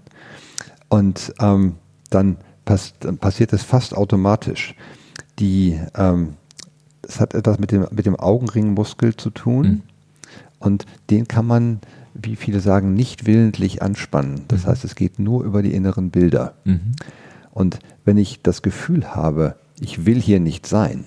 [0.88, 1.76] Und ähm,
[2.10, 4.74] dann, pass, dann, passiert es fast automatisch.
[5.38, 6.34] Die, ähm,
[7.02, 9.66] es hat etwas mit dem, mit dem Augenringmuskel zu tun.
[9.66, 9.82] Mhm.
[10.58, 11.80] Und den kann man
[12.22, 14.42] wie viele sagen, nicht willentlich anspannen.
[14.48, 14.68] Das mhm.
[14.68, 16.54] heißt, es geht nur über die inneren Bilder.
[16.64, 16.92] Mhm.
[17.52, 21.04] Und wenn ich das Gefühl habe, ich will hier nicht sein,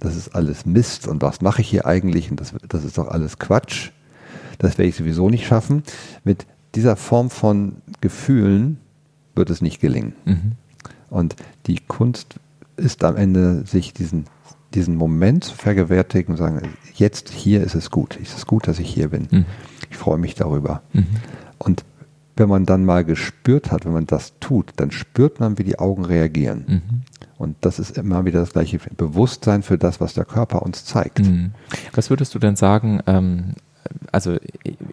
[0.00, 3.08] das ist alles Mist und was mache ich hier eigentlich und das, das ist doch
[3.08, 3.90] alles Quatsch,
[4.58, 5.82] das werde ich sowieso nicht schaffen.
[6.24, 8.78] Mit dieser Form von Gefühlen
[9.34, 10.14] wird es nicht gelingen.
[10.24, 10.52] Mhm.
[11.10, 11.36] Und
[11.66, 12.36] die Kunst
[12.76, 14.26] ist am Ende, sich diesen,
[14.74, 16.60] diesen Moment zu vergewärtigen und sagen,
[16.94, 18.18] jetzt hier ist es gut.
[18.20, 19.28] Es ist gut, dass ich hier bin.
[19.30, 19.44] Mhm.
[19.90, 20.82] Ich freue mich darüber.
[20.92, 21.06] Mhm.
[21.58, 21.84] Und
[22.36, 25.78] wenn man dann mal gespürt hat, wenn man das tut, dann spürt man, wie die
[25.78, 26.64] Augen reagieren.
[26.66, 27.02] Mhm.
[27.36, 31.20] Und das ist immer wieder das gleiche Bewusstsein für das, was der Körper uns zeigt.
[31.20, 31.52] Mhm.
[31.92, 33.54] Was würdest du denn sagen, ähm,
[34.12, 34.36] also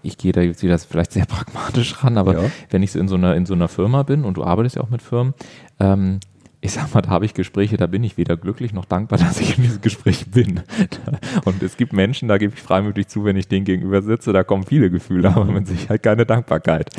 [0.01, 2.51] ich, gehe da jetzt wieder vielleicht sehr pragmatisch ran, aber ja.
[2.69, 4.81] wenn ich so in so einer in so einer Firma bin und du arbeitest ja
[4.81, 5.33] auch mit Firmen,
[5.79, 6.19] ähm,
[6.63, 9.39] ich sag mal, da habe ich Gespräche, da bin ich weder glücklich noch dankbar, dass
[9.39, 10.61] ich in diesem Gespräch bin.
[11.43, 14.43] Und es gibt Menschen, da gebe ich freimütig zu, wenn ich denen gegenüber sitze, da
[14.43, 16.89] kommen viele Gefühle, aber mit Sicherheit keine Dankbarkeit.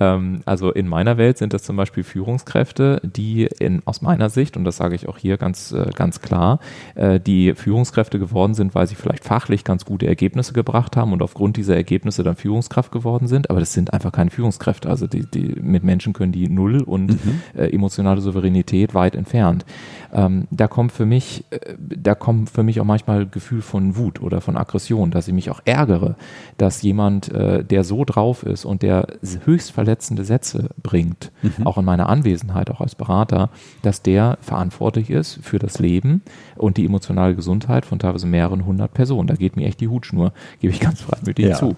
[0.00, 4.56] Ähm, also in meiner Welt sind das zum Beispiel Führungskräfte, die in, aus meiner Sicht,
[4.56, 6.58] und das sage ich auch hier ganz, äh, ganz klar,
[6.94, 11.22] äh, die Führungskräfte geworden sind, weil sie vielleicht fachlich ganz gute Ergebnisse gebracht haben und
[11.22, 14.88] aufgrund dieser Ergebnisse dann Führungskraft geworden sind, aber das sind einfach keine Führungskräfte.
[14.88, 17.42] Also die, die mit Menschen können die null und mhm.
[17.54, 19.64] äh, emotionale Souveränität weit entfernt.
[20.12, 24.20] Ähm, da kommt für mich, äh, da kommt für mich auch manchmal Gefühl von Wut
[24.22, 26.16] oder von Aggression, dass ich mich auch ärgere,
[26.56, 29.06] dass jemand, äh, der so drauf ist und der
[29.44, 31.66] höchst verletzende Sätze bringt, mhm.
[31.66, 33.50] auch in meiner Anwesenheit, auch als Berater,
[33.82, 36.22] dass der verantwortlich ist für das Leben
[36.56, 39.26] und die emotionale Gesundheit von teilweise mehreren hundert Personen.
[39.26, 41.56] Da geht mir echt die Hutschnur, gebe ich ganz freimütig ja.
[41.56, 41.76] zu.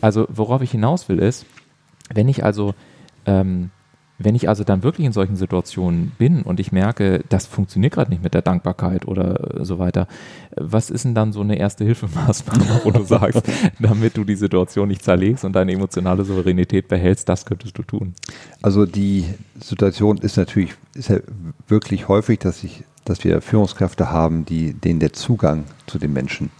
[0.00, 1.44] Also worauf ich hinaus will ist,
[2.14, 2.72] wenn ich also
[3.26, 3.70] ähm,
[4.22, 8.10] wenn ich also dann wirklich in solchen Situationen bin und ich merke, das funktioniert gerade
[8.10, 10.06] nicht mit der Dankbarkeit oder so weiter,
[10.56, 13.42] was ist denn dann so eine erste Hilfemaßnahme, wo du sagst,
[13.80, 18.14] damit du die Situation nicht zerlegst und deine emotionale Souveränität behältst, das könntest du tun?
[18.60, 19.24] Also die
[19.58, 21.18] Situation ist natürlich ist ja
[21.66, 26.50] wirklich häufig, dass ich, dass wir Führungskräfte haben, die denen der Zugang zu den Menschen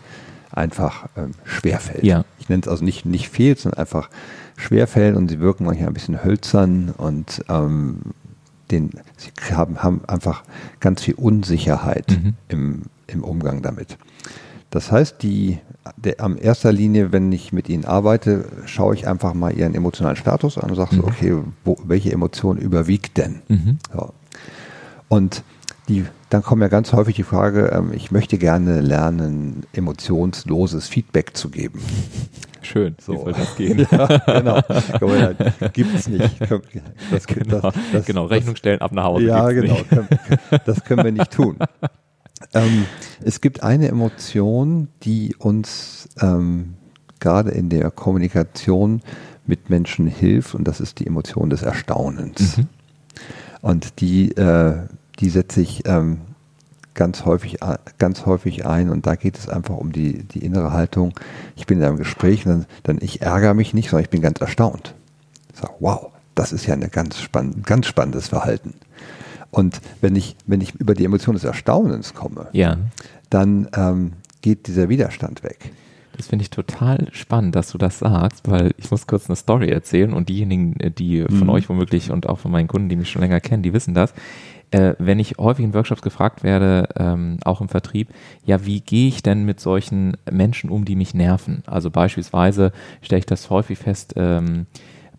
[0.50, 2.04] einfach ähm, schwerfällt.
[2.04, 2.24] Ja.
[2.50, 4.10] Nenne es also nicht, nicht fehlt, sondern einfach
[4.56, 8.00] schwerfällt und sie wirken manchmal ein bisschen hölzern und ähm,
[8.70, 10.42] den, sie haben, haben einfach
[10.78, 12.34] ganz viel Unsicherheit mhm.
[12.48, 13.98] im, im Umgang damit.
[14.70, 15.58] Das heißt, die,
[15.96, 20.16] der, am erster Linie, wenn ich mit ihnen arbeite, schaue ich einfach mal ihren emotionalen
[20.16, 21.00] Status an und sage mhm.
[21.00, 23.42] so, okay, wo, welche Emotion überwiegt denn?
[23.48, 23.78] Mhm.
[23.92, 24.14] So.
[25.08, 25.42] Und
[25.88, 31.36] die, dann kommt ja ganz häufig die Frage, ähm, ich möchte gerne lernen, emotionsloses Feedback
[31.36, 31.80] zu geben.
[32.62, 33.16] Schön, so.
[33.16, 33.78] soll das gehen?
[33.90, 34.60] ja, genau.
[35.72, 36.40] Gibt es nicht.
[37.10, 39.24] Das, genau, das, das, genau, Rechnung stellen, ab nach Hause.
[39.24, 39.76] Ja, genau.
[39.88, 40.08] Können,
[40.64, 41.56] das können wir nicht tun.
[42.54, 42.86] ähm,
[43.22, 46.74] es gibt eine Emotion, die uns ähm,
[47.18, 49.02] gerade in der Kommunikation
[49.46, 52.58] mit Menschen hilft und das ist die Emotion des Erstaunens.
[52.58, 52.68] Mhm.
[53.62, 54.86] Und die, äh,
[55.20, 56.18] die setze ich ähm,
[56.94, 57.58] ganz häufig,
[57.98, 61.14] ganz häufig ein und da geht es einfach um die, die innere Haltung.
[61.56, 64.22] Ich bin in einem Gespräch und dann, dann ich ärgere mich nicht, sondern ich bin
[64.22, 64.94] ganz erstaunt.
[65.52, 68.74] Ich sage, wow, das ist ja ein ganz, spann ganz spannendes Verhalten.
[69.50, 72.76] Und wenn ich, wenn ich über die Emotion des Erstaunens komme, ja.
[73.30, 74.12] dann ähm,
[74.42, 75.72] geht dieser Widerstand weg.
[76.16, 79.70] Das finde ich total spannend, dass du das sagst, weil ich muss kurz eine Story
[79.70, 81.48] erzählen und diejenigen, die von mhm.
[81.48, 84.12] euch womöglich und auch von meinen Kunden, die mich schon länger kennen, die wissen das
[84.70, 88.08] äh, wenn ich häufig in Workshops gefragt werde, ähm, auch im Vertrieb,
[88.44, 91.62] ja, wie gehe ich denn mit solchen Menschen um, die mich nerven?
[91.66, 94.66] Also beispielsweise stelle ich das häufig fest, ähm,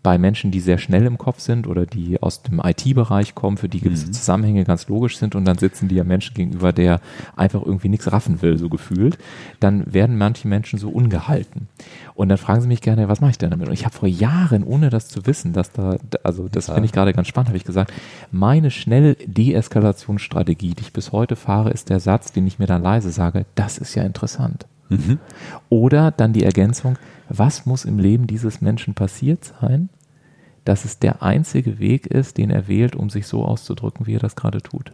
[0.02, 3.68] bei Menschen, die sehr schnell im Kopf sind oder die aus dem IT-Bereich kommen, für
[3.68, 4.12] die gewisse mhm.
[4.12, 7.00] Zusammenhänge ganz logisch sind und dann sitzen die ja Menschen gegenüber, der
[7.36, 9.16] einfach irgendwie nichts raffen will, so gefühlt,
[9.60, 11.68] dann werden manche Menschen so ungehalten.
[12.14, 13.68] Und dann fragen sie mich gerne, was mache ich denn damit?
[13.68, 16.74] Und ich habe vor Jahren, ohne das zu wissen, dass da, also das ja.
[16.74, 17.92] finde ich gerade ganz spannend, habe ich gesagt,
[18.32, 22.82] meine schnell Deeskalationsstrategie, die ich bis heute fahre, ist der Satz, den ich mir dann
[22.82, 24.66] leise sage, das ist ja interessant.
[24.88, 25.18] Mhm.
[25.68, 26.98] Oder dann die Ergänzung,
[27.28, 29.88] was muss im Leben dieses Menschen passiert sein,
[30.64, 34.20] dass es der einzige Weg ist, den er wählt, um sich so auszudrücken, wie er
[34.20, 34.92] das gerade tut.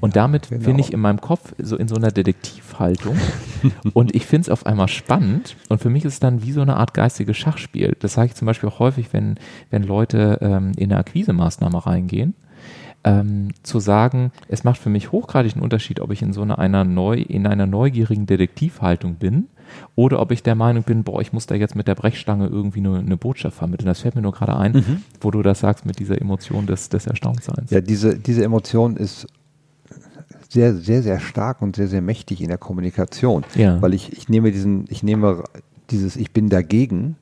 [0.00, 0.64] Und damit genau.
[0.64, 3.16] bin ich in meinem Kopf so in so einer Detektivhaltung
[3.92, 6.60] und ich finde es auf einmal spannend und für mich ist es dann wie so
[6.60, 7.96] eine Art geistiges Schachspiel.
[8.00, 9.36] Das sage ich zum Beispiel auch häufig, wenn,
[9.70, 12.34] wenn Leute ähm, in eine Akquisemaßnahme reingehen
[13.04, 16.58] ähm, zu sagen, es macht für mich hochgradig einen Unterschied, ob ich in so einer,
[16.58, 19.46] einer, neu, in einer neugierigen Detektivhaltung bin
[19.94, 22.80] oder ob ich der Meinung bin, boah, ich muss da jetzt mit der Brechstange irgendwie
[22.80, 23.86] eine, eine Botschaft vermitteln.
[23.86, 25.02] Das fällt mir nur gerade ein, mhm.
[25.20, 27.70] wo du das sagst mit dieser Emotion des, des Erstauntseins.
[27.70, 29.26] Ja, diese, diese Emotion ist
[30.48, 33.44] sehr, sehr, sehr stark und sehr, sehr mächtig in der Kommunikation.
[33.54, 33.80] Ja.
[33.80, 35.44] Weil ich, ich nehme diesen, ich nehme
[35.90, 37.16] dieses Ich bin dagegen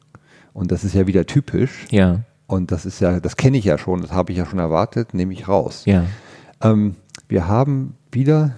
[0.55, 1.87] und das ist ja wieder typisch.
[1.91, 2.20] Ja.
[2.49, 5.12] Und das ist ja, das kenne ich ja schon, das habe ich ja schon erwartet,
[5.12, 5.82] nehme ich raus.
[5.84, 6.07] Ja.
[6.62, 6.96] Ähm,
[7.28, 8.55] wir haben wieder,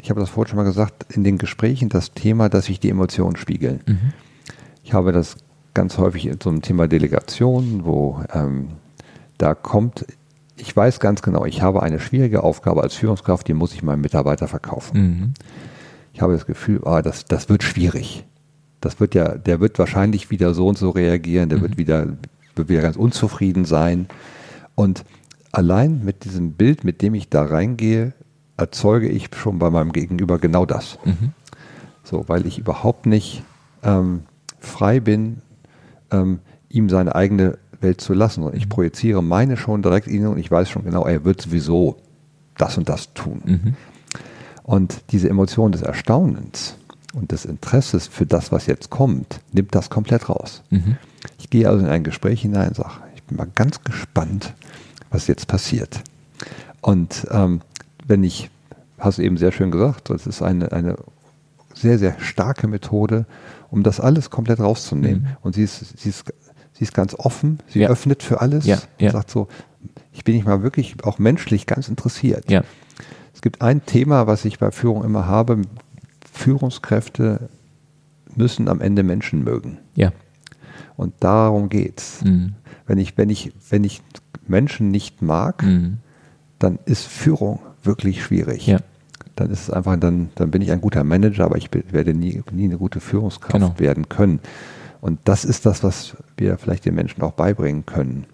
[0.00, 2.90] ich habe das vorhin schon mal gesagt, in den Gesprächen das Thema, dass sich die
[2.90, 3.80] Emotionen spiegeln.
[3.86, 4.12] Mhm.
[4.84, 5.36] Ich habe das
[5.72, 8.68] ganz häufig in so einem Thema Delegation, wo ähm,
[9.38, 10.04] da kommt,
[10.56, 14.02] ich weiß ganz genau, ich habe eine schwierige Aufgabe als Führungskraft, die muss ich meinem
[14.02, 15.00] Mitarbeiter verkaufen.
[15.00, 15.34] Mhm.
[16.12, 18.26] Ich habe das Gefühl, ah, das, das wird schwierig.
[18.82, 21.62] Das wird ja, der wird wahrscheinlich wieder so und so reagieren, der mhm.
[21.62, 22.06] wird wieder
[22.56, 24.08] wieder ganz unzufrieden sein.
[24.74, 25.04] Und
[25.52, 28.12] allein mit diesem Bild, mit dem ich da reingehe,
[28.56, 30.98] erzeuge ich schon bei meinem Gegenüber genau das.
[31.04, 31.32] Mhm.
[32.02, 33.42] So, weil ich überhaupt nicht
[33.82, 34.22] ähm,
[34.58, 35.38] frei bin,
[36.10, 38.42] ähm, ihm seine eigene Welt zu lassen.
[38.42, 38.70] Und ich mhm.
[38.70, 41.96] projiziere meine schon direkt in ihn und ich weiß schon genau, er wird sowieso
[42.56, 43.42] das und das tun.
[43.44, 43.74] Mhm.
[44.62, 46.76] Und diese Emotion des Erstaunens
[47.12, 50.62] und des Interesses für das, was jetzt kommt, nimmt das komplett raus.
[50.70, 50.96] Mhm.
[51.38, 54.54] Ich gehe also in ein Gespräch hinein und sage, ich bin mal ganz gespannt,
[55.10, 56.02] was jetzt passiert.
[56.80, 57.60] Und ähm,
[58.06, 58.50] wenn ich,
[58.98, 60.96] hast du eben sehr schön gesagt, das ist eine, eine
[61.74, 63.26] sehr, sehr starke Methode,
[63.70, 65.22] um das alles komplett rauszunehmen.
[65.22, 65.36] Mhm.
[65.42, 66.32] Und sie ist, sie, ist,
[66.72, 67.88] sie ist ganz offen, sie ja.
[67.88, 68.78] öffnet für alles ja.
[68.98, 69.10] Ja.
[69.10, 69.48] sagt so,
[70.12, 72.50] ich bin nicht mal wirklich auch menschlich ganz interessiert.
[73.34, 75.62] Es gibt ein Thema, was ich bei Führung immer habe.
[76.40, 77.50] Führungskräfte
[78.34, 79.78] müssen am Ende Menschen mögen.
[79.94, 80.12] Ja.
[80.96, 82.24] Und darum geht's.
[82.24, 82.54] Mhm.
[82.86, 84.02] Wenn ich, wenn ich, wenn ich
[84.46, 85.98] Menschen nicht mag, mhm.
[86.58, 88.66] dann ist Führung wirklich schwierig.
[88.66, 88.78] Ja.
[89.36, 92.42] Dann ist es einfach, dann, dann bin ich ein guter Manager, aber ich werde nie,
[92.52, 93.78] nie eine gute Führungskraft genau.
[93.78, 94.40] werden können.
[95.00, 98.26] Und das ist das, was wir vielleicht den Menschen auch beibringen können.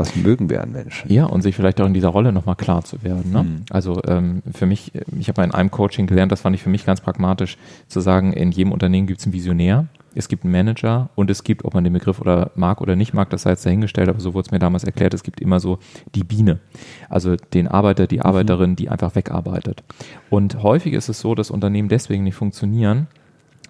[0.00, 1.12] Was mögen wir an Menschen?
[1.12, 3.32] Ja, und sich vielleicht auch in dieser Rolle nochmal klar zu werden.
[3.32, 3.42] Ne?
[3.42, 3.64] Mhm.
[3.68, 6.86] Also ähm, für mich, ich habe in einem Coaching gelernt, das fand ich für mich
[6.86, 11.10] ganz pragmatisch, zu sagen, in jedem Unternehmen gibt es einen Visionär es gibt einen Manager
[11.14, 13.64] und es gibt, ob man den Begriff oder mag oder nicht mag, das sei jetzt
[13.64, 15.78] dahingestellt, aber so wurde es mir damals erklärt, es gibt immer so
[16.14, 16.58] die Biene,
[17.08, 18.22] also den Arbeiter, die mhm.
[18.22, 19.84] Arbeiterin, die einfach wegarbeitet.
[20.28, 23.06] Und häufig ist es so, dass Unternehmen deswegen nicht funktionieren,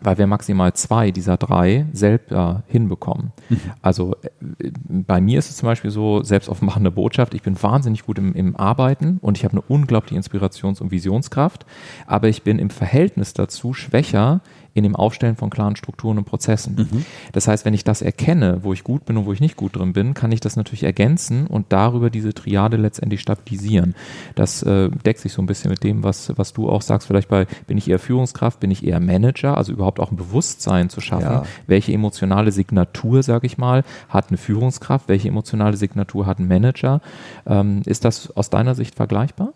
[0.03, 3.33] weil wir maximal zwei dieser drei selber hinbekommen.
[3.49, 3.61] Mhm.
[3.83, 8.05] Also äh, bei mir ist es zum Beispiel so, selbst offenbarende Botschaft, ich bin wahnsinnig
[8.05, 11.67] gut im, im Arbeiten und ich habe eine unglaubliche Inspirations- und Visionskraft,
[12.07, 14.41] aber ich bin im Verhältnis dazu schwächer
[14.75, 16.89] in dem Aufstellen von klaren Strukturen und Prozessen.
[16.91, 17.05] Mhm.
[17.33, 19.77] Das heißt, wenn ich das erkenne, wo ich gut bin und wo ich nicht gut
[19.77, 23.95] drin bin, kann ich das natürlich ergänzen und darüber diese Triade letztendlich stabilisieren.
[24.35, 27.09] Das äh, deckt sich so ein bisschen mit dem, was, was du auch sagst.
[27.09, 30.89] Vielleicht bei, bin ich eher Führungskraft, bin ich eher Manager, also überhaupt auch ein Bewusstsein
[30.89, 31.25] zu schaffen.
[31.25, 31.43] Ja.
[31.67, 35.09] Welche emotionale Signatur, sage ich mal, hat eine Führungskraft?
[35.09, 37.01] Welche emotionale Signatur hat ein Manager?
[37.47, 39.53] Ähm, ist das aus deiner Sicht vergleichbar?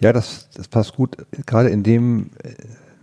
[0.00, 1.16] Ja, das, das passt gut.
[1.46, 2.54] Gerade in dem, äh,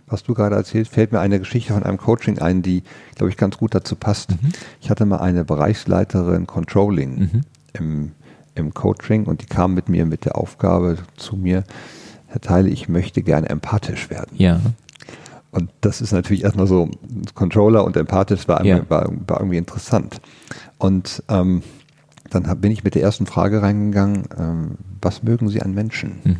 [0.06, 2.82] was du gerade erzählst, fällt mir eine Geschichte von einem Coaching ein, die,
[3.14, 4.30] glaube ich, ganz gut dazu passt.
[4.30, 4.52] Mhm.
[4.80, 7.40] Ich hatte mal eine Bereichsleiterin Controlling mhm.
[7.72, 8.12] im,
[8.54, 11.64] im Coaching und die kam mit mir mit der Aufgabe zu mir,
[12.26, 14.32] Herr Teile, ich möchte gerne empathisch werden.
[14.36, 14.60] Ja.
[15.50, 16.90] Und das ist natürlich erstmal so,
[17.34, 18.88] Controller und empathisch war, ja.
[18.90, 20.20] war, war irgendwie interessant.
[20.78, 21.62] Und ähm,
[22.30, 26.20] dann hab, bin ich mit der ersten Frage reingegangen, ähm, was mögen Sie an Menschen?
[26.24, 26.36] Mhm.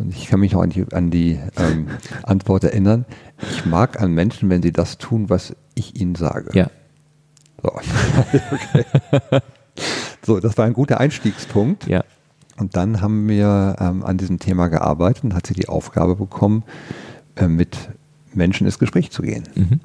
[0.00, 1.88] Und ich kann mich noch an die, an die ähm,
[2.22, 3.04] Antwort erinnern.
[3.50, 6.50] Ich mag an Menschen, wenn sie das tun, was ich ihnen sage.
[6.54, 6.70] Ja.
[7.62, 7.68] So,
[8.52, 9.40] okay.
[10.24, 11.86] so das war ein guter Einstiegspunkt.
[11.86, 12.02] Ja.
[12.56, 16.64] Und dann haben wir ähm, an diesem Thema gearbeitet und hat sie die Aufgabe bekommen,
[17.36, 17.76] äh, mit
[18.32, 19.44] Menschen ins Gespräch zu gehen.
[19.54, 19.80] Mhm.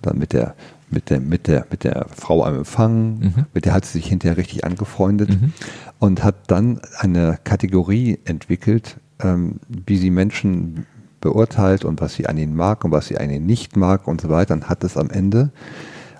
[0.00, 0.54] Dann mit der,
[0.90, 3.46] mit der, mit der, mit der Frau am Empfang, mhm.
[3.52, 5.52] mit der hat sie sich hinterher richtig angefreundet mhm.
[5.98, 10.86] und hat dann eine Kategorie entwickelt, ähm, wie sie Menschen
[11.20, 14.20] beurteilt und was sie an ihnen mag und was sie an ihnen nicht mag und
[14.20, 15.50] so weiter, und hat es am Ende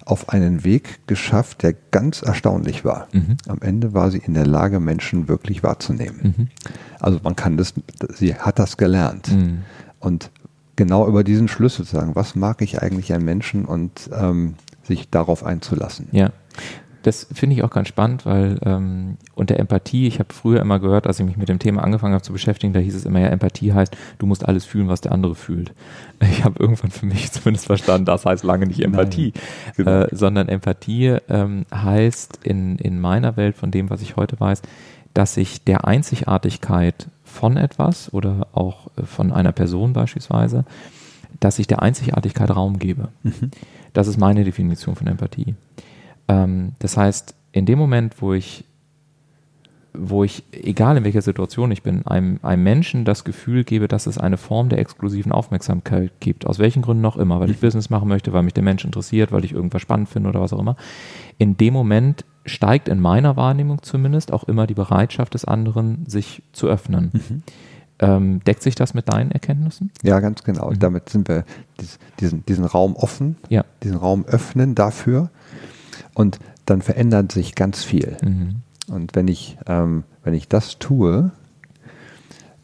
[0.05, 3.09] auf einen Weg geschafft, der ganz erstaunlich war.
[3.13, 3.37] Mhm.
[3.49, 6.35] Am Ende war sie in der Lage, Menschen wirklich wahrzunehmen.
[6.37, 6.49] Mhm.
[7.01, 7.75] Also man kann das,
[8.15, 9.33] sie hat das gelernt.
[9.33, 9.63] Mhm.
[9.99, 10.31] Und
[10.77, 15.11] genau über diesen Schlüssel zu sagen, was mag ich eigentlich an Menschen und ähm, sich
[15.11, 16.07] darauf einzulassen.
[16.13, 16.31] Ja.
[17.07, 21.07] Das finde ich auch ganz spannend, weil ähm, unter Empathie, ich habe früher immer gehört,
[21.07, 23.29] als ich mich mit dem Thema angefangen habe zu beschäftigen, da hieß es immer ja,
[23.29, 25.73] Empathie heißt, du musst alles fühlen, was der andere fühlt.
[26.21, 29.35] Ich habe irgendwann für mich zumindest verstanden, das heißt lange nicht Empathie,
[29.77, 30.01] genau.
[30.01, 34.63] äh, sondern Empathie ähm, heißt in, in meiner Welt von dem, was ich heute weiß,
[35.15, 40.65] dass ich der Einzigartigkeit von etwas oder auch äh, von einer Person beispielsweise,
[41.39, 43.11] dass ich der Einzigartigkeit Raum gebe.
[43.23, 43.53] Mhm.
[43.93, 45.55] Das ist meine Definition von Empathie.
[46.29, 48.65] Ähm, das heißt, in dem Moment, wo ich
[49.99, 54.07] wo ich, egal in welcher Situation ich bin, einem, einem Menschen das Gefühl gebe, dass
[54.07, 57.67] es eine Form der exklusiven Aufmerksamkeit gibt, aus welchen Gründen auch immer, weil ich mhm.
[57.67, 60.53] Business machen möchte, weil mich der Mensch interessiert, weil ich irgendwas spannend finde oder was
[60.53, 60.77] auch immer,
[61.39, 66.43] in dem Moment steigt in meiner Wahrnehmung zumindest auch immer die Bereitschaft des anderen, sich
[66.53, 67.11] zu öffnen.
[67.13, 67.43] Mhm.
[67.99, 69.91] Ähm, deckt sich das mit deinen Erkenntnissen?
[70.03, 70.71] Ja, ganz genau.
[70.71, 70.79] Mhm.
[70.79, 71.45] Damit sind wir
[72.21, 73.65] diesen, diesen Raum offen, ja.
[73.83, 75.31] diesen Raum öffnen dafür
[76.17, 78.17] und dann verändert sich ganz viel.
[78.23, 78.57] Mhm.
[78.89, 81.31] Und wenn ich, ähm, wenn ich das tue,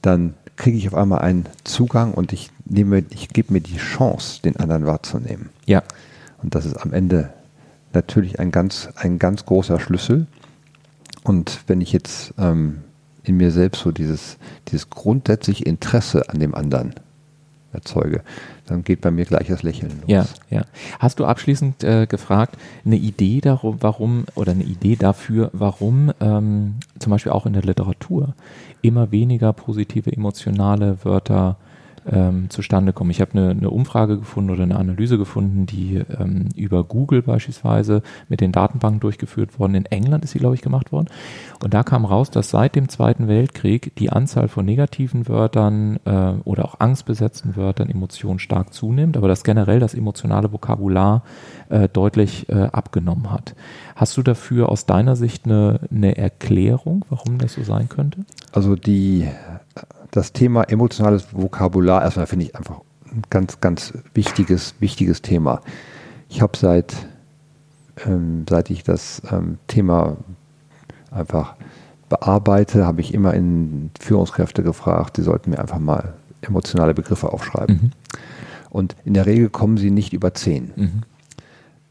[0.01, 4.41] dann kriege ich auf einmal einen Zugang und ich nehme, ich gebe mir die Chance,
[4.41, 5.51] den anderen wahrzunehmen.
[5.67, 5.83] Ja.
[6.43, 7.31] Und das ist am Ende
[7.93, 10.27] natürlich ein ganz, ein ganz großer Schlüssel.
[11.23, 12.79] Und wenn ich jetzt ähm,
[13.23, 14.39] in mir selbst so dieses,
[14.69, 16.95] dieses grundsätzliche Interesse an dem anderen
[17.73, 18.23] erzeuge,
[18.67, 20.09] dann geht bei mir gleich das Lächeln los.
[20.09, 20.63] Ja, ja.
[20.99, 26.75] Hast du abschließend äh, gefragt, eine Idee darum, warum oder eine Idee dafür, warum ähm,
[26.99, 28.35] zum Beispiel auch in der Literatur
[28.83, 31.57] immer weniger positive emotionale Wörter
[32.11, 33.11] ähm, zustande kommen.
[33.11, 38.03] Ich habe eine, eine, Umfrage gefunden oder eine Analyse gefunden, die ähm, über Google beispielsweise
[38.29, 39.75] mit den Datenbanken durchgeführt worden.
[39.75, 41.09] In England ist sie, glaube ich, gemacht worden.
[41.63, 46.33] Und da kam raus, dass seit dem Zweiten Weltkrieg die Anzahl von negativen Wörtern äh,
[46.45, 51.23] oder auch angstbesetzten Wörtern, Emotionen stark zunimmt, aber dass generell das emotionale Vokabular
[51.69, 53.55] äh, deutlich äh, abgenommen hat.
[53.95, 58.21] Hast du dafür aus deiner Sicht eine, eine Erklärung, warum das so sein könnte?
[58.53, 59.29] Also die
[60.13, 65.61] das Thema emotionales Vokabular erstmal finde ich einfach ein ganz, ganz wichtiges, wichtiges Thema.
[66.29, 67.09] Ich habe seit,
[68.07, 70.19] ähm, seit ich das ähm, Thema
[71.11, 71.57] einfach
[72.09, 77.81] bearbeite, habe ich immer in Führungskräfte gefragt, sie sollten mir einfach mal emotionale Begriffe aufschreiben.
[77.83, 77.91] Mhm.
[78.69, 80.73] Und in der Regel kommen sie nicht über zehn.
[80.77, 81.03] Mhm.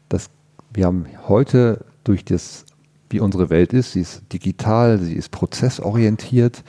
[0.08, 0.30] Das,
[0.72, 2.66] wir haben heute durch das,
[3.10, 6.62] wie unsere Welt ist, sie ist digital, sie ist prozessorientiert,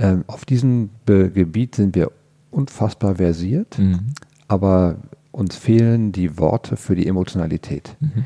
[0.00, 2.10] ähm, auf diesem Be Gebiet sind wir
[2.50, 4.14] unfassbar versiert, mhm.
[4.48, 4.96] aber
[5.30, 7.96] uns fehlen die Worte für die Emotionalität.
[8.00, 8.24] Mhm.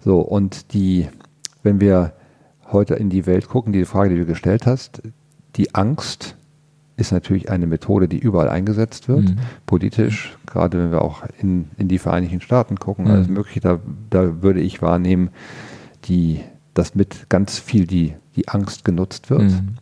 [0.00, 1.08] So, und die,
[1.62, 2.12] wenn wir
[2.70, 5.02] heute in die Welt gucken, die Frage, die du gestellt hast,
[5.56, 6.36] die Angst
[6.96, 9.38] ist natürlich eine Methode, die überall eingesetzt wird, mhm.
[9.66, 13.10] politisch, gerade wenn wir auch in, in die Vereinigten Staaten gucken, mhm.
[13.10, 15.30] alles Mögliche, da, da würde ich wahrnehmen,
[16.04, 16.40] die,
[16.72, 19.42] dass mit ganz viel die, die Angst genutzt wird.
[19.42, 19.74] Mhm.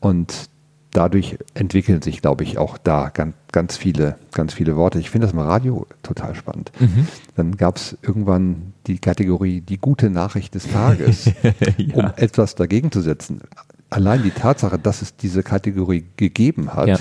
[0.00, 0.50] Und
[0.94, 4.98] dadurch entwickeln sich, glaube ich, auch da ganz, ganz, viele, ganz viele Worte.
[4.98, 6.72] Ich finde das im Radio total spannend.
[6.78, 7.08] Mhm.
[7.36, 11.26] Dann gab es irgendwann die Kategorie die gute Nachricht des Tages,
[11.76, 11.94] ja.
[11.94, 13.40] um etwas dagegen zu setzen.
[13.90, 16.98] Allein die Tatsache, dass es diese Kategorie gegeben hat, ja.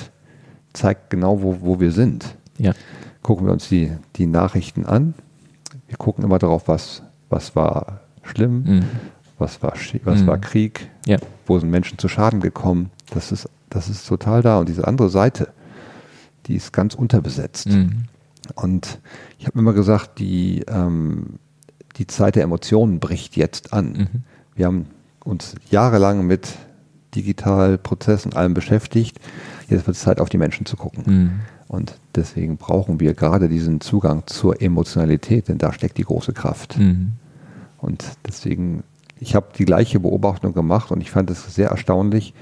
[0.74, 2.36] zeigt genau, wo, wo wir sind.
[2.58, 2.74] Ja.
[3.22, 5.14] Gucken wir uns die, die Nachrichten an.
[5.88, 8.84] Wir gucken immer darauf, was, was war schlimm, mhm.
[9.38, 9.74] was, war,
[10.04, 10.28] was mhm.
[10.28, 10.90] war Krieg,
[11.46, 12.90] wo sind Menschen zu Schaden gekommen.
[13.12, 14.60] Das ist das ist total da.
[14.60, 15.50] Und diese andere Seite,
[16.46, 17.68] die ist ganz unterbesetzt.
[17.68, 18.04] Mhm.
[18.56, 19.00] Und
[19.40, 21.40] ich habe immer gesagt, die, ähm,
[21.98, 23.94] die Zeit der Emotionen bricht jetzt an.
[23.94, 24.08] Mhm.
[24.56, 24.86] Wir haben
[25.24, 26.50] uns jahrelang mit
[27.16, 29.20] Digitalprozessen allem beschäftigt.
[29.70, 31.04] Jetzt wird es Zeit, auf die Menschen zu gucken.
[31.06, 31.32] Mhm.
[31.68, 36.78] Und deswegen brauchen wir gerade diesen Zugang zur Emotionalität, denn da steckt die große Kraft.
[36.78, 37.14] Mhm.
[37.78, 38.84] Und deswegen,
[39.20, 42.34] ich habe die gleiche Beobachtung gemacht und ich fand es sehr erstaunlich,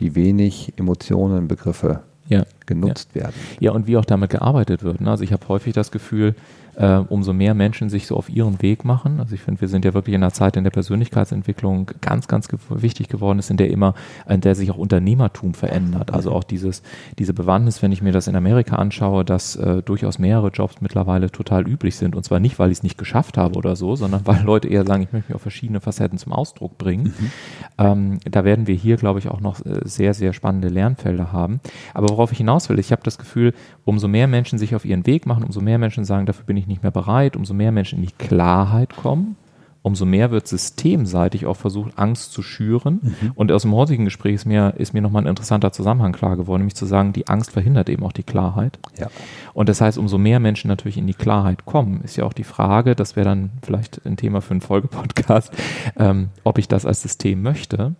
[0.00, 2.44] wie wenig Emotionen, Begriffe ja.
[2.66, 3.22] genutzt ja.
[3.22, 3.34] werden.
[3.60, 5.00] Ja, und wie auch damit gearbeitet wird.
[5.00, 5.10] Ne?
[5.10, 6.34] Also ich habe häufig das Gefühl,
[6.80, 9.20] äh, umso mehr Menschen sich so auf ihren Weg machen.
[9.20, 12.48] Also ich finde, wir sind ja wirklich in einer Zeit, in der Persönlichkeitsentwicklung ganz, ganz
[12.48, 13.94] ge wichtig geworden ist, in der immer,
[14.28, 16.12] in der sich auch Unternehmertum verändert.
[16.14, 16.82] Also auch dieses,
[17.18, 21.30] diese Bewandtnis, wenn ich mir das in Amerika anschaue, dass äh, durchaus mehrere Jobs mittlerweile
[21.30, 22.16] total üblich sind.
[22.16, 24.86] Und zwar nicht, weil ich es nicht geschafft habe oder so, sondern weil Leute eher
[24.86, 27.14] sagen, ich möchte mich auf verschiedene Facetten zum Ausdruck bringen.
[27.18, 27.30] Mhm.
[27.76, 31.60] Ähm, da werden wir hier, glaube ich, auch noch äh, sehr, sehr spannende Lernfelder haben.
[31.92, 33.52] Aber worauf ich hinaus will, ich habe das Gefühl,
[33.84, 36.69] umso mehr Menschen sich auf ihren Weg machen, umso mehr Menschen sagen, dafür bin ich
[36.70, 39.36] nicht mehr bereit, umso mehr Menschen in die Klarheit kommen,
[39.82, 43.00] umso mehr wird systemseitig auch versucht, Angst zu schüren.
[43.02, 43.32] Mhm.
[43.34, 46.60] Und aus dem heutigen Gespräch ist mir, ist mir nochmal ein interessanter Zusammenhang klar geworden,
[46.60, 48.78] nämlich zu sagen, die Angst verhindert eben auch die Klarheit.
[48.98, 49.08] Ja.
[49.54, 52.44] Und das heißt, umso mehr Menschen natürlich in die Klarheit kommen, ist ja auch die
[52.44, 55.52] Frage, das wäre dann vielleicht ein Thema für einen Folgepodcast,
[55.96, 57.94] ähm, ob ich das als System möchte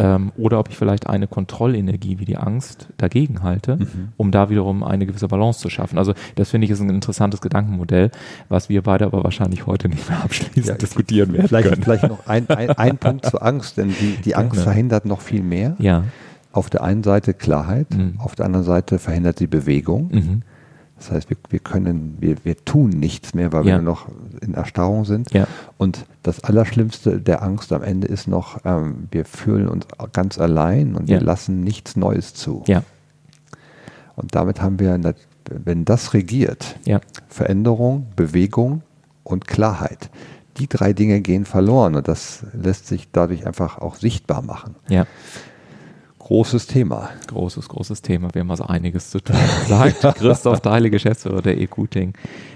[0.00, 4.08] ähm, oder ob ich vielleicht eine Kontrollenergie wie die Angst dagegen halte, mhm.
[4.16, 5.98] um da wiederum eine gewisse Balance zu schaffen.
[5.98, 8.10] Also das finde ich ist ein interessantes Gedankenmodell,
[8.48, 11.82] was wir beide aber wahrscheinlich heute nicht mehr abschließend ja, diskutieren werden vielleicht, können.
[11.82, 15.20] Vielleicht noch ein, ein, ein Punkt zur Angst, denn die, die Angst ja, verhindert noch
[15.20, 15.76] viel mehr.
[15.78, 16.04] Ja.
[16.52, 18.14] Auf der einen Seite Klarheit, mhm.
[18.18, 20.08] auf der anderen Seite verhindert sie Bewegung.
[20.10, 20.42] Mhm.
[21.00, 23.76] Das heißt, wir, wir können, wir, wir tun nichts mehr, weil ja.
[23.76, 24.06] wir noch
[24.42, 25.32] in Erstarrung sind.
[25.32, 25.46] Ja.
[25.78, 30.94] Und das Allerschlimmste der Angst am Ende ist noch, ähm, wir fühlen uns ganz allein
[30.94, 31.18] und ja.
[31.18, 32.62] wir lassen nichts Neues zu.
[34.14, 35.00] Und damit haben wir,
[35.48, 36.76] wenn das regiert,
[37.28, 38.82] Veränderung, Bewegung
[39.24, 40.10] und Klarheit.
[40.58, 44.74] Die drei Dinge gehen verloren und das lässt sich dadurch einfach auch sichtbar machen.
[44.90, 45.06] Ja.
[46.30, 47.10] Großes Thema.
[47.26, 48.32] Großes, großes Thema.
[48.32, 49.34] Wir haben also einiges zu tun.
[49.66, 52.12] Sagt Christoph Deile, Geschäftsführer der EQting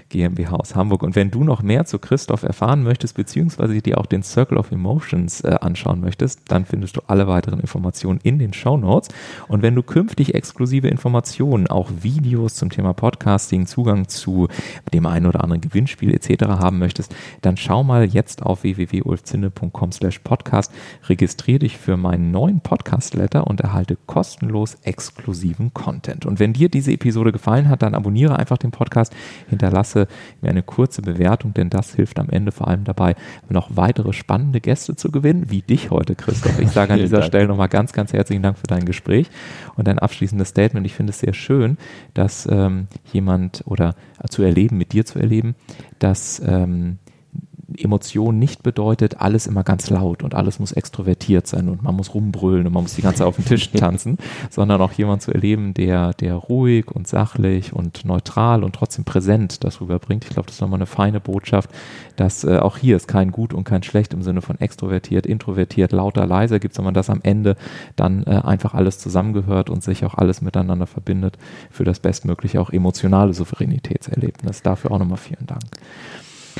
[0.09, 1.03] GmbH aus Hamburg.
[1.03, 4.71] Und wenn du noch mehr zu Christoph erfahren möchtest, beziehungsweise dir auch den Circle of
[4.71, 9.09] Emotions äh, anschauen möchtest, dann findest du alle weiteren Informationen in den Show Notes.
[9.47, 14.47] Und wenn du künftig exklusive Informationen, auch Videos zum Thema Podcasting, Zugang zu
[14.93, 16.45] dem einen oder anderen Gewinnspiel etc.
[16.45, 20.71] haben möchtest, dann schau mal jetzt auf www.ulfzinne.com slash podcast,
[21.07, 26.25] registriere dich für meinen neuen Podcast-Letter und erhalte kostenlos exklusiven Content.
[26.25, 29.13] Und wenn dir diese Episode gefallen hat, dann abonniere einfach den Podcast,
[29.49, 29.94] hinterlasse
[30.41, 33.15] mir eine kurze Bewertung, denn das hilft am Ende vor allem dabei,
[33.49, 36.59] noch weitere spannende Gäste zu gewinnen, wie dich heute, Christoph.
[36.59, 37.27] Ich sage an dieser Dank.
[37.27, 39.29] Stelle nochmal ganz, ganz herzlichen Dank für dein Gespräch
[39.75, 40.85] und dein abschließendes Statement.
[40.85, 41.77] Ich finde es sehr schön,
[42.13, 43.95] dass ähm, jemand oder
[44.29, 45.55] zu erleben, mit dir zu erleben,
[45.99, 46.99] dass ähm,
[47.77, 52.13] Emotion nicht bedeutet, alles immer ganz laut und alles muss extrovertiert sein und man muss
[52.13, 54.17] rumbrüllen und man muss die ganze Zeit auf den Tisch tanzen,
[54.49, 59.63] sondern auch jemand zu erleben, der, der ruhig und sachlich und neutral und trotzdem präsent
[59.63, 60.25] das rüberbringt.
[60.25, 61.69] Ich glaube, das ist nochmal eine feine Botschaft,
[62.15, 65.91] dass äh, auch hier ist kein gut und kein schlecht im Sinne von extrovertiert, introvertiert,
[65.91, 67.55] lauter, leiser gibt, sondern dass am Ende
[67.95, 71.37] dann äh, einfach alles zusammengehört und sich auch alles miteinander verbindet
[71.69, 74.61] für das bestmögliche auch emotionale Souveränitätserlebnis.
[74.61, 75.63] Dafür auch nochmal vielen Dank.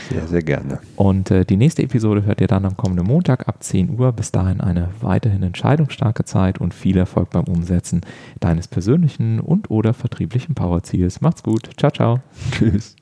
[0.09, 0.79] Sehr, sehr gerne.
[0.95, 4.11] Und äh, die nächste Episode hört ihr dann am kommenden Montag ab 10 Uhr.
[4.11, 8.01] Bis dahin eine weiterhin entscheidungsstarke Zeit und viel Erfolg beim Umsetzen
[8.39, 11.21] deines persönlichen und oder vertrieblichen Powerziels.
[11.21, 11.69] Macht's gut.
[11.77, 12.19] Ciao, ciao.
[12.51, 12.95] Tschüss.